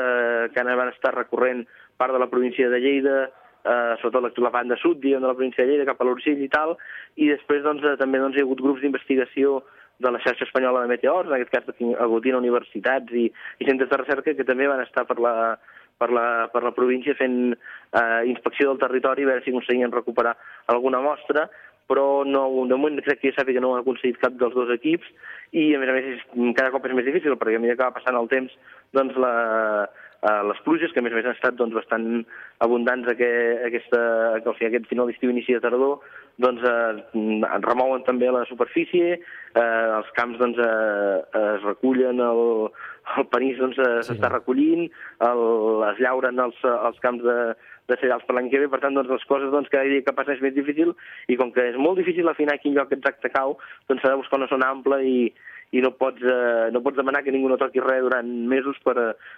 que 0.54 0.64
van 0.64 0.92
estar 0.92 1.14
recorrent 1.16 1.66
part 1.98 2.14
de 2.14 2.20
la 2.20 2.30
província 2.32 2.70
de 2.70 2.80
Lleida, 2.80 3.18
eh, 3.64 3.96
sobretot 4.02 4.40
la 4.44 4.54
banda 4.54 4.78
sud, 4.78 5.00
diguem, 5.00 5.22
de 5.22 5.28
la 5.28 5.36
província 5.36 5.64
de 5.66 5.72
Lleida, 5.72 5.88
cap 5.88 6.02
a 6.02 6.08
l'Urgell 6.08 6.42
i 6.44 6.52
tal, 6.52 6.78
i 7.16 7.30
després 7.32 7.64
doncs, 7.64 7.84
eh, 7.84 7.98
també 8.00 8.20
doncs, 8.20 8.38
hi 8.38 8.44
ha 8.44 8.48
hagut 8.48 8.64
grups 8.64 8.84
d'investigació 8.84 9.60
de 10.00 10.12
la 10.12 10.22
xarxa 10.24 10.46
espanyola 10.48 10.86
de 10.86 10.94
meteors, 10.94 11.28
en 11.28 11.36
aquest 11.36 11.52
cas 11.52 11.84
aglutina 12.00 12.40
universitats 12.40 13.12
i, 13.12 13.28
i 13.60 13.68
centres 13.68 13.90
de 13.92 14.00
recerca 14.00 14.36
que 14.36 14.48
també 14.48 14.68
van 14.72 14.80
estar 14.86 15.04
per 15.10 15.20
la, 15.20 15.34
per 16.00 16.10
la, 16.16 16.48
per 16.54 16.64
la 16.64 16.72
província 16.72 17.16
fent 17.20 17.52
eh, 17.52 18.22
inspecció 18.32 18.70
del 18.70 18.80
territori 18.80 19.28
a 19.28 19.34
veure 19.34 19.44
si 19.44 19.52
aconseguien 19.52 19.92
recuperar 19.92 20.38
alguna 20.72 21.02
mostra 21.04 21.50
però 21.90 22.24
no, 22.26 22.46
de 22.70 22.78
moment 22.78 23.02
crec 23.06 23.24
que 23.24 23.32
ja 23.32 23.40
sàpiga 23.40 23.58
que 23.58 23.64
no 23.66 23.74
ho 23.74 23.80
ha 23.80 23.84
aconseguit 23.84 24.20
cap 24.22 24.38
dels 24.38 24.54
dos 24.54 24.70
equips 24.76 25.10
i 25.58 25.72
a 25.74 25.82
més 25.82 25.90
a 25.90 25.96
més 25.98 26.12
és, 26.14 26.28
cada 26.58 26.70
cop 26.74 26.86
és 26.86 26.94
més 26.94 27.08
difícil 27.10 27.34
perquè 27.40 27.58
a 27.58 27.64
mesura 27.64 27.80
que 27.80 27.88
va 27.88 27.98
passant 27.98 28.20
el 28.20 28.30
temps 28.32 28.54
doncs 28.94 29.18
la, 29.18 29.34
uh, 30.24 30.42
les 30.50 30.60
pluges, 30.66 30.92
que 30.94 31.02
a 31.02 31.06
més 31.06 31.14
a 31.14 31.20
més 31.20 31.28
han 31.28 31.38
estat 31.38 31.58
doncs, 31.60 31.76
bastant 31.78 32.08
abundants 32.66 33.08
aquest, 33.12 33.66
aquesta, 33.70 34.02
o 34.44 34.56
sigui, 34.58 34.70
aquest 34.70 34.90
final 34.92 35.10
d'estiu 35.10 35.32
inici 35.34 35.56
de 35.56 35.64
tardor, 35.64 36.00
doncs 36.40 36.64
eh, 36.64 37.20
remouen 37.66 38.06
també 38.08 38.30
la 38.32 38.46
superfície, 38.48 39.18
eh, 39.20 39.64
els 39.98 40.12
camps 40.18 40.40
doncs, 40.40 40.60
eh, 40.64 41.42
es 41.42 41.66
recullen, 41.68 42.22
el, 42.24 42.44
el 43.18 43.28
panís 43.34 43.60
doncs, 43.60 43.80
s'està 44.08 44.30
sí. 44.30 44.34
recollint, 44.36 44.88
el, 45.28 45.44
es 45.92 46.00
llauren 46.04 46.40
els, 46.46 46.64
els 46.72 47.04
camps 47.04 47.26
de, 47.26 47.40
de 47.90 47.98
cereals 48.00 48.26
per 48.28 48.38
l'any 48.38 48.50
que 48.52 48.62
ve, 48.62 48.70
per 48.72 48.82
tant, 48.84 48.96
doncs, 48.96 49.12
les 49.12 49.28
coses 49.30 49.52
doncs, 49.54 49.70
cada 49.74 49.90
dia 49.90 50.06
que 50.06 50.16
passa 50.16 50.36
és 50.36 50.44
més 50.46 50.56
difícil, 50.56 50.94
i 51.28 51.38
com 51.40 51.54
que 51.56 51.66
és 51.72 51.78
molt 51.78 52.00
difícil 52.00 52.30
afinar 52.30 52.60
quin 52.62 52.78
lloc 52.78 52.94
exacte 52.96 53.32
cau, 53.34 53.58
doncs 53.90 54.06
s'ha 54.06 54.14
de 54.14 54.22
buscar 54.22 54.40
una 54.42 54.52
zona 54.52 54.72
ampla 54.76 55.02
i, 55.04 55.32
i 55.72 55.82
no 55.86 55.92
pots, 55.98 56.22
eh, 56.24 56.70
no 56.74 56.82
pots 56.82 56.98
demanar 56.98 57.22
que 57.24 57.34
ningú 57.34 57.50
no 57.50 57.60
toqui 57.62 57.82
res 57.84 58.02
durant 58.02 58.30
mesos 58.50 58.78
per, 58.86 58.96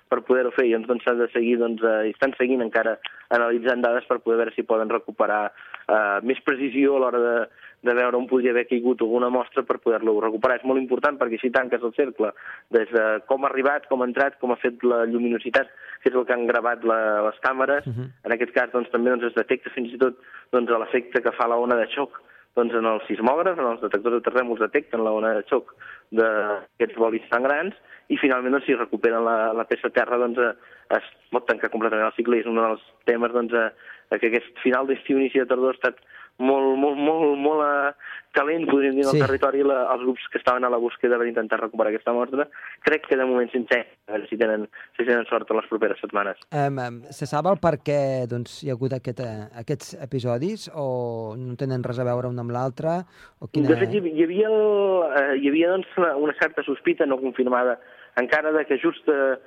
per 0.08 0.22
poder-ho 0.28 0.54
fer, 0.56 0.68
i 0.70 0.78
doncs 0.78 1.04
s'ha 1.04 1.16
de 1.20 1.28
seguir, 1.34 1.58
doncs, 1.60 1.84
eh, 1.84 2.12
estan 2.14 2.36
seguint 2.38 2.64
encara 2.64 2.98
analitzant 3.30 3.84
dades 3.84 4.08
per 4.08 4.22
poder 4.24 4.40
veure 4.40 4.56
si 4.56 4.68
poden 4.68 4.92
recuperar 4.94 5.44
eh, 5.52 6.20
més 6.24 6.40
precisió 6.46 6.96
a 6.96 7.04
l'hora 7.04 7.20
de, 7.26 7.36
de 7.82 7.96
veure 7.98 8.18
on 8.18 8.30
podria 8.30 8.54
haver 8.56 8.68
caigut 8.70 9.02
alguna 9.02 9.32
mostra 9.34 9.64
per 9.68 9.80
poder-lo 9.84 10.16
recuperar. 10.24 10.60
És 10.60 10.68
molt 10.70 10.82
important 10.82 11.20
perquè 11.20 11.40
així 11.40 11.52
tanques 11.52 11.84
el 11.84 11.96
cercle 11.98 12.32
des 12.72 12.90
de 12.94 13.06
com 13.28 13.44
ha 13.44 13.52
arribat, 13.52 13.88
com 13.92 14.04
ha 14.04 14.10
entrat, 14.10 14.40
com 14.40 14.54
ha 14.54 14.60
fet 14.62 14.84
la 14.88 15.04
lluminositat, 15.12 15.72
que 16.02 16.12
és 16.14 16.16
el 16.18 16.28
que 16.28 16.36
han 16.38 16.48
gravat 16.50 16.86
la, 16.88 17.00
les 17.28 17.40
càmeres. 17.44 17.88
Uh 17.88 17.94
-huh. 17.94 18.10
En 18.26 18.32
aquest 18.32 18.54
cas 18.54 18.72
doncs, 18.72 18.90
també 18.92 19.10
doncs, 19.10 19.26
es 19.26 19.36
detecta 19.36 19.74
fins 19.76 19.94
i 19.94 19.98
tot 19.98 20.16
doncs, 20.52 20.70
l'efecte 20.70 21.22
que 21.22 21.32
fa 21.32 21.48
la 21.48 21.58
ona 21.58 21.76
de 21.76 21.88
xoc 21.88 22.22
doncs 22.58 22.76
en 22.76 22.88
els 22.90 23.06
sismògrafs, 23.08 23.60
en 23.60 23.70
els 23.74 23.84
detectors 23.84 24.18
de 24.18 24.26
terrèmols 24.26 24.62
detecten 24.64 25.04
la 25.06 25.14
ona 25.16 25.34
de 25.38 25.46
xoc 25.48 25.72
d'aquests 26.20 27.00
bolis 27.00 27.28
grans 27.32 27.78
i 28.12 28.18
finalment 28.20 28.58
doncs, 28.58 28.68
si 28.68 28.76
recuperen 28.76 29.24
la, 29.24 29.54
la 29.56 29.68
peça 29.70 29.88
a 29.88 29.96
terra 29.96 30.20
doncs, 30.20 30.40
eh, 30.40 30.98
es 30.98 31.08
pot 31.32 31.48
tancar 31.48 31.72
completament 31.72 32.10
el 32.10 32.18
cicle 32.18 32.38
i 32.38 32.44
és 32.44 32.50
un 32.52 32.60
dels 32.60 32.84
temes 33.08 33.32
doncs, 33.32 33.56
eh, 33.56 34.18
que 34.20 34.28
aquest 34.28 34.60
final 34.64 34.90
d'estiu, 34.90 35.20
inici 35.20 35.40
de 35.40 35.48
tardor 35.48 35.72
ha 35.72 35.80
estat 35.80 36.02
molt, 36.42 36.76
molt, 36.80 36.98
molt, 37.00 37.38
molt 37.40 37.62
uh, 37.64 38.10
calent, 38.36 38.66
podríem 38.70 38.96
dir, 38.96 39.04
en 39.06 39.12
el 39.12 39.18
sí. 39.18 39.22
territori, 39.24 39.62
la, 39.68 39.82
els 39.94 40.04
grups 40.06 40.26
que 40.32 40.40
estaven 40.40 40.66
a 40.66 40.72
la 40.72 40.80
búsqueda 40.82 41.20
per 41.20 41.28
intentar 41.30 41.60
recuperar 41.62 41.92
aquesta 41.92 42.14
mostra. 42.16 42.48
Crec 42.88 43.06
que 43.08 43.18
de 43.20 43.28
moment 43.28 43.52
sense, 43.54 43.80
a 44.08 44.16
veure 44.16 44.30
si 44.30 44.40
tenen, 44.40 44.66
si 44.98 45.06
tenen 45.06 45.28
sort 45.30 45.52
en 45.52 45.62
les 45.62 45.70
properes 45.72 46.02
setmanes. 46.04 46.42
Um, 46.56 46.82
um, 46.82 47.00
se 47.14 47.30
sap 47.30 47.50
el 47.52 47.60
per 47.64 47.76
què 47.86 48.00
doncs, 48.32 48.62
hi 48.64 48.72
ha 48.72 48.78
hagut 48.78 48.98
aquest, 48.98 49.24
uh, 49.26 49.48
aquests 49.64 49.96
episodis 50.08 50.68
o 50.74 50.88
no 51.40 51.58
tenen 51.60 51.86
res 51.88 52.02
a 52.02 52.08
veure 52.08 52.32
un 52.32 52.42
amb 52.44 52.56
l'altre? 52.56 53.02
Quina... 53.52 53.72
De 53.72 53.80
fet, 53.84 53.96
hi 53.96 54.28
havia, 54.28 54.50
el, 54.50 54.60
uh, 55.08 55.32
hi 55.38 55.52
havia 55.52 55.76
doncs, 55.76 55.96
una 55.98 56.36
certa 56.42 56.66
sospita 56.68 57.08
no 57.08 57.22
confirmada 57.22 57.80
encara 58.20 58.52
de 58.52 58.66
que 58.68 58.80
just 58.82 59.08
uh, 59.12 59.38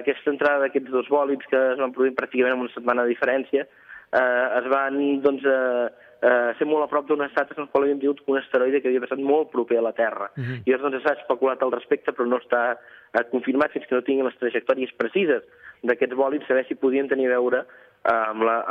aquesta 0.00 0.32
entrada 0.32 0.66
d'aquests 0.66 0.90
dos 0.90 1.06
bòlids 1.10 1.46
que 1.50 1.58
es 1.74 1.78
van 1.78 1.92
produir 1.94 2.16
pràcticament 2.18 2.56
en 2.56 2.66
una 2.66 2.74
setmana 2.74 3.04
de 3.06 3.14
diferència 3.14 3.68
eh, 4.12 4.58
es 4.58 4.68
van 4.70 4.98
doncs, 5.22 5.44
eh, 5.44 5.88
eh, 6.22 6.52
ser 6.58 6.68
molt 6.68 6.84
a 6.84 6.90
prop 6.90 7.06
d'unes 7.08 7.32
dates 7.34 7.56
en 7.56 7.64
les 7.64 7.72
quals 7.72 7.86
havíem 7.86 8.00
tingut 8.02 8.22
un 8.26 8.38
asteroide 8.40 8.80
que 8.80 8.90
havia 8.90 9.02
passat 9.04 9.20
molt 9.24 9.50
proper 9.54 9.78
a 9.80 9.86
la 9.88 9.92
Terra. 9.96 10.30
Uh 10.36 10.42
-huh. 10.42 10.58
I 10.64 10.70
llavors 10.70 10.84
doncs, 10.84 11.02
s'ha 11.04 11.18
especulat 11.20 11.62
al 11.62 11.72
respecte, 11.72 12.12
però 12.12 12.26
no 12.26 12.38
està 12.38 12.78
eh, 13.14 13.24
confirmat 13.30 13.72
fins 13.72 13.86
que 13.86 13.94
no 13.94 14.02
tinguin 14.02 14.26
les 14.26 14.38
trajectòries 14.38 14.92
precises 14.96 15.42
d'aquests 15.82 16.16
bòlids, 16.16 16.46
saber 16.46 16.66
si 16.66 16.74
podien 16.74 17.08
tenir 17.08 17.26
a 17.26 17.36
veure 17.38 17.64
eh, 18.04 18.12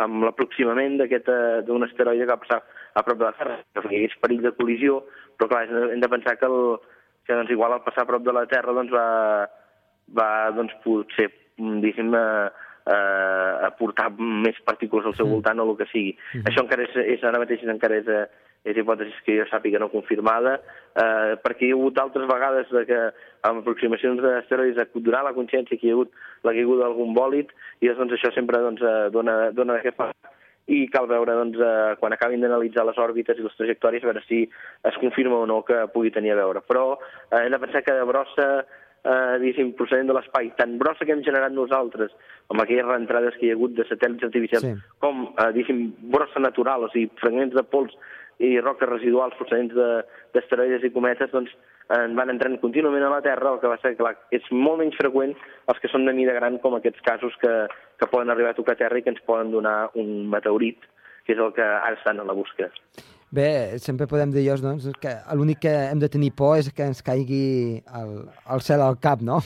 amb 0.04 0.24
l'aproximament 0.24 0.98
la, 0.98 1.62
d'un 1.62 1.84
asteroide 1.84 2.26
que 2.26 2.32
va 2.32 2.44
passar 2.46 2.64
a 2.94 3.04
prop 3.04 3.18
de 3.18 3.26
la 3.26 3.34
Terra, 3.34 3.60
que 3.74 3.82
hi 3.90 3.98
hagués 3.98 4.20
perill 4.22 4.42
de 4.42 4.56
col·lisió, 4.58 5.04
però 5.38 5.50
clar, 5.50 5.92
hem 5.92 6.00
de 6.00 6.10
pensar 6.10 6.38
que, 6.38 6.46
el, 6.46 6.78
que 7.26 7.34
doncs, 7.34 7.52
igual 7.52 7.74
al 7.74 7.84
passar 7.84 8.04
a 8.04 8.10
prop 8.10 8.24
de 8.24 8.34
la 8.34 8.46
Terra 8.46 8.74
doncs, 8.74 8.92
va, 8.92 9.50
va 10.20 10.52
doncs, 10.52 10.74
potser, 10.84 11.30
diguéssim, 11.58 12.14
eh, 12.14 12.50
eh, 12.89 13.65
aportar 13.69 14.10
més 14.17 14.58
partícules 14.65 15.06
al 15.06 15.15
seu 15.17 15.28
mm. 15.28 15.36
voltant 15.38 15.62
o 15.62 15.67
el 15.69 15.78
que 15.80 15.89
sigui. 15.93 16.13
Mm. 16.34 16.47
Això 16.49 16.65
encara 16.65 16.88
és, 16.88 16.95
és 17.15 17.25
ara 17.28 17.41
mateix 17.41 17.65
encara 17.65 17.99
és, 18.02 18.10
és 18.67 18.80
hipòtesis 18.82 19.21
que 19.25 19.38
jo 19.38 19.45
sàpiga 19.49 19.82
no 19.82 19.91
confirmada, 19.93 20.58
eh, 20.93 21.38
perquè 21.43 21.67
hi 21.67 21.73
ha 21.73 21.78
hagut 21.78 22.02
altres 22.02 22.28
vegades 22.32 22.73
de 22.75 22.84
que 22.89 22.99
amb 23.49 23.62
aproximacions 23.62 24.21
d'asteroides 24.25 24.91
durant 24.97 25.28
la 25.28 25.36
consciència 25.38 25.78
que 25.78 25.88
hi 25.88 25.93
ha 25.93 25.99
hagut 25.99 26.12
la 26.47 26.56
caiguda 26.58 26.88
d'algun 26.88 27.15
bòlit, 27.15 27.54
i 27.80 27.93
doncs, 27.93 28.17
això 28.17 28.34
sempre 28.36 28.62
doncs, 28.65 28.84
eh, 28.84 29.08
dona, 29.15 29.39
dona 29.56 29.80
de 29.80 29.86
què 29.88 29.95
fa 29.95 30.12
i 30.69 30.84
cal 30.93 31.08
veure 31.10 31.34
doncs, 31.34 31.58
eh, 31.58 31.95
quan 31.99 32.13
acabin 32.13 32.43
d'analitzar 32.43 32.86
les 32.86 32.99
òrbites 33.02 33.39
i 33.39 33.45
les 33.45 33.56
trajectòries, 33.58 34.04
a 34.04 34.12
veure 34.12 34.21
si 34.28 34.43
es 34.86 34.99
confirma 35.02 35.39
o 35.41 35.47
no 35.49 35.63
que 35.65 35.88
pugui 35.93 36.12
tenir 36.13 36.36
a 36.36 36.41
veure. 36.43 36.62
Però 36.62 36.84
eh, 36.99 37.41
hem 37.41 37.56
de 37.56 37.62
pensar 37.63 37.82
que 37.82 37.95
de 37.97 38.06
brossa 38.06 38.49
eh, 39.04 39.74
procedent 39.78 40.08
de 40.08 40.14
l'espai, 40.14 40.52
tan 40.58 40.78
brossa 40.78 41.06
que 41.06 41.12
hem 41.12 41.24
generat 41.24 41.52
nosaltres, 41.52 42.12
amb 42.50 42.62
aquelles 42.62 42.86
reentrades 42.86 43.36
que 43.38 43.46
hi 43.48 43.52
ha 43.52 43.54
hagut 43.58 43.74
de 43.74 43.86
satèl·lits 43.86 44.24
artificials, 44.24 44.64
Sí. 44.64 44.74
com, 45.00 45.34
eh, 45.38 45.52
diguéssim, 45.54 45.94
brossa 46.12 46.40
natural, 46.40 46.84
o 46.84 46.90
sigui, 46.90 47.12
fragments 47.16 47.54
de 47.56 47.64
pols 47.64 47.96
i 48.40 48.60
roques 48.62 48.88
residuals 48.90 49.36
procedents 49.36 49.74
de- 49.76 50.04
d'asteroides 50.34 50.84
i 50.84 50.92
cometes, 50.92 51.32
doncs 51.32 51.52
en 51.90 52.16
van 52.16 52.30
entrant 52.30 52.60
contínuament 52.62 53.04
a 53.04 53.10
la 53.10 53.22
Terra, 53.22 53.52
el 53.54 53.60
que 53.60 53.68
va 53.68 53.78
ser, 53.82 53.98
clar, 53.98 54.16
és 54.32 54.44
molt 54.52 54.80
menys 54.80 54.96
freqüent 54.96 55.36
els 55.68 55.80
que 55.80 55.90
són 55.90 56.06
de 56.06 56.14
mida 56.14 56.34
gran, 56.34 56.58
com 56.60 56.76
aquests 56.76 57.02
casos 57.02 57.34
que, 57.42 57.68
que 57.98 58.08
poden 58.08 58.30
arribar 58.30 58.52
a 58.52 58.54
tocar 58.54 58.78
Terra 58.78 58.98
i 58.98 59.02
que 59.02 59.10
ens 59.10 59.22
poden 59.22 59.52
donar 59.52 59.90
un 59.96 60.30
meteorit, 60.30 60.78
que 61.26 61.34
és 61.34 61.40
el 61.40 61.52
que 61.54 61.62
ara 61.62 61.96
estan 61.96 62.20
a 62.20 62.24
la 62.24 62.34
busca. 62.34 62.70
Bé, 63.32 63.78
sempre 63.78 64.08
podem 64.10 64.32
dir 64.34 64.42
llavors 64.42 64.63
doncs, 64.65 64.88
que 65.02 65.12
l'únic 65.38 65.60
que 65.62 65.74
hem 65.92 66.00
de 66.02 66.10
tenir 66.10 66.32
por 66.34 66.58
és 66.58 66.72
que 66.74 66.88
ens 66.89 67.04
caigui 67.06 67.78
el, 68.00 68.15
el 68.56 68.63
cel 68.65 68.82
al 68.82 68.98
cap, 68.98 69.22
no? 69.22 69.38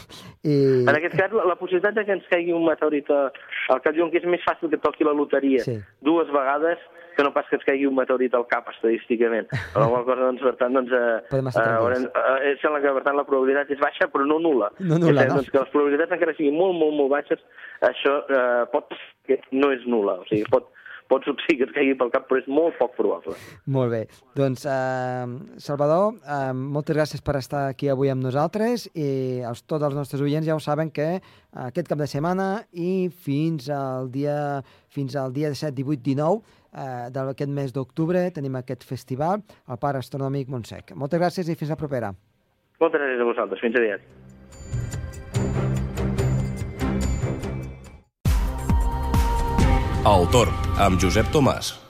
I... 0.47 0.55
En 0.87 0.95
aquest 0.95 1.17
cas, 1.19 1.35
la, 1.35 1.43
la 1.51 1.57
possibilitat 1.59 1.97
de 1.97 2.05
que 2.07 2.15
ens 2.15 2.29
caigui 2.31 2.55
un 2.55 2.63
meteorit 2.63 3.11
al 3.11 3.81
cap 3.83 3.91
diuen 3.91 4.11
que 4.13 4.21
és 4.21 4.27
més 4.29 4.43
fàcil 4.47 4.71
que 4.71 4.79
toqui 4.79 5.03
la 5.03 5.15
loteria 5.17 5.63
Sí. 5.67 5.75
dues 6.03 6.31
vegades 6.31 6.79
que 7.15 7.23
no 7.23 7.33
pas 7.33 7.45
que 7.49 7.59
ens 7.59 7.65
caigui 7.67 7.85
un 7.85 7.93
meteorit 7.93 8.33
al 8.33 8.47
cap, 8.49 8.69
estadísticament. 8.71 9.51
Per 9.51 9.81
la 9.83 9.89
qual 9.91 10.05
cosa, 10.07 10.23
doncs, 10.23 10.41
per 10.41 10.55
tant, 10.57 10.73
doncs, 10.73 10.93
eh, 10.97 11.19
Podem 11.29 11.49
estar 11.51 11.65
eh, 11.67 11.75
haurem, 11.77 12.07
eh, 12.09 12.53
sembla 12.63 12.79
que, 12.81 12.93
per 12.95 13.03
tant, 13.05 13.19
la 13.19 13.25
probabilitat 13.27 13.69
és 13.75 13.81
baixa, 13.83 14.07
però 14.09 14.25
no 14.25 14.39
nula. 14.41 14.71
No 14.79 14.97
nul·la, 14.97 15.27
és, 15.27 15.29
no? 15.29 15.41
Doncs, 15.41 15.51
que 15.53 15.59
les 15.61 15.73
probabilitats 15.75 16.15
encara 16.17 16.33
siguin 16.39 16.57
molt, 16.57 16.73
molt, 16.79 16.95
molt 16.97 17.11
baixes, 17.13 17.43
això 17.85 18.15
eh, 18.25 18.63
pot 18.73 18.95
que 19.29 19.37
no 19.53 19.69
és 19.75 19.85
nula. 19.85 20.17
O 20.23 20.25
sigui, 20.31 20.47
pot, 20.49 20.71
pot 21.11 21.25
succeir 21.27 21.57
que 21.59 21.67
et 21.67 21.73
caigui 21.75 21.95
pel 21.99 22.11
cap, 22.13 22.25
però 22.29 22.39
és 22.41 22.47
molt 22.47 22.77
poc 22.79 22.95
probable. 22.97 23.35
Molt 23.65 23.91
bé. 23.93 24.01
Doncs, 24.37 24.65
eh, 24.65 25.25
Salvador, 25.57 26.15
eh, 26.23 26.53
moltes 26.53 26.95
gràcies 26.95 27.23
per 27.23 27.37
estar 27.37 27.67
aquí 27.69 27.89
avui 27.89 28.09
amb 28.09 28.23
nosaltres 28.23 28.87
i 28.93 29.41
els, 29.45 29.63
tots 29.63 29.83
els 29.83 29.95
nostres 29.95 30.21
oients 30.21 30.47
ja 30.47 30.55
ho 30.55 30.63
saben 30.63 30.91
que 30.91 31.21
aquest 31.67 31.87
cap 31.87 31.97
de 31.97 32.07
setmana 32.07 32.65
i 32.71 33.09
fins 33.09 33.69
al 33.69 34.09
dia, 34.11 34.63
fins 34.89 35.15
al 35.15 35.33
dia 35.33 35.49
17, 35.53 35.75
18, 35.75 36.01
19 36.03 36.41
eh, 36.73 37.09
d'aquest 37.13 37.49
mes 37.49 37.73
d'octubre 37.73 38.25
tenim 38.33 38.55
aquest 38.59 38.83
festival 38.83 39.43
al 39.67 39.79
Parc 39.79 40.01
Astronòmic 40.01 40.49
Montsec. 40.49 40.95
Moltes 40.95 41.21
gràcies 41.21 41.49
i 41.49 41.55
fins 41.55 41.73
la 41.73 41.79
propera. 41.79 42.13
Moltes 42.81 42.99
gràcies 42.99 43.21
a 43.21 43.31
vosaltres. 43.31 43.63
Fins 43.63 43.79
aviat. 43.79 44.01
El 50.03 50.25
Torn, 50.33 50.51
amb 50.77 50.99
Josep 50.99 51.29
Tomàs. 51.31 51.82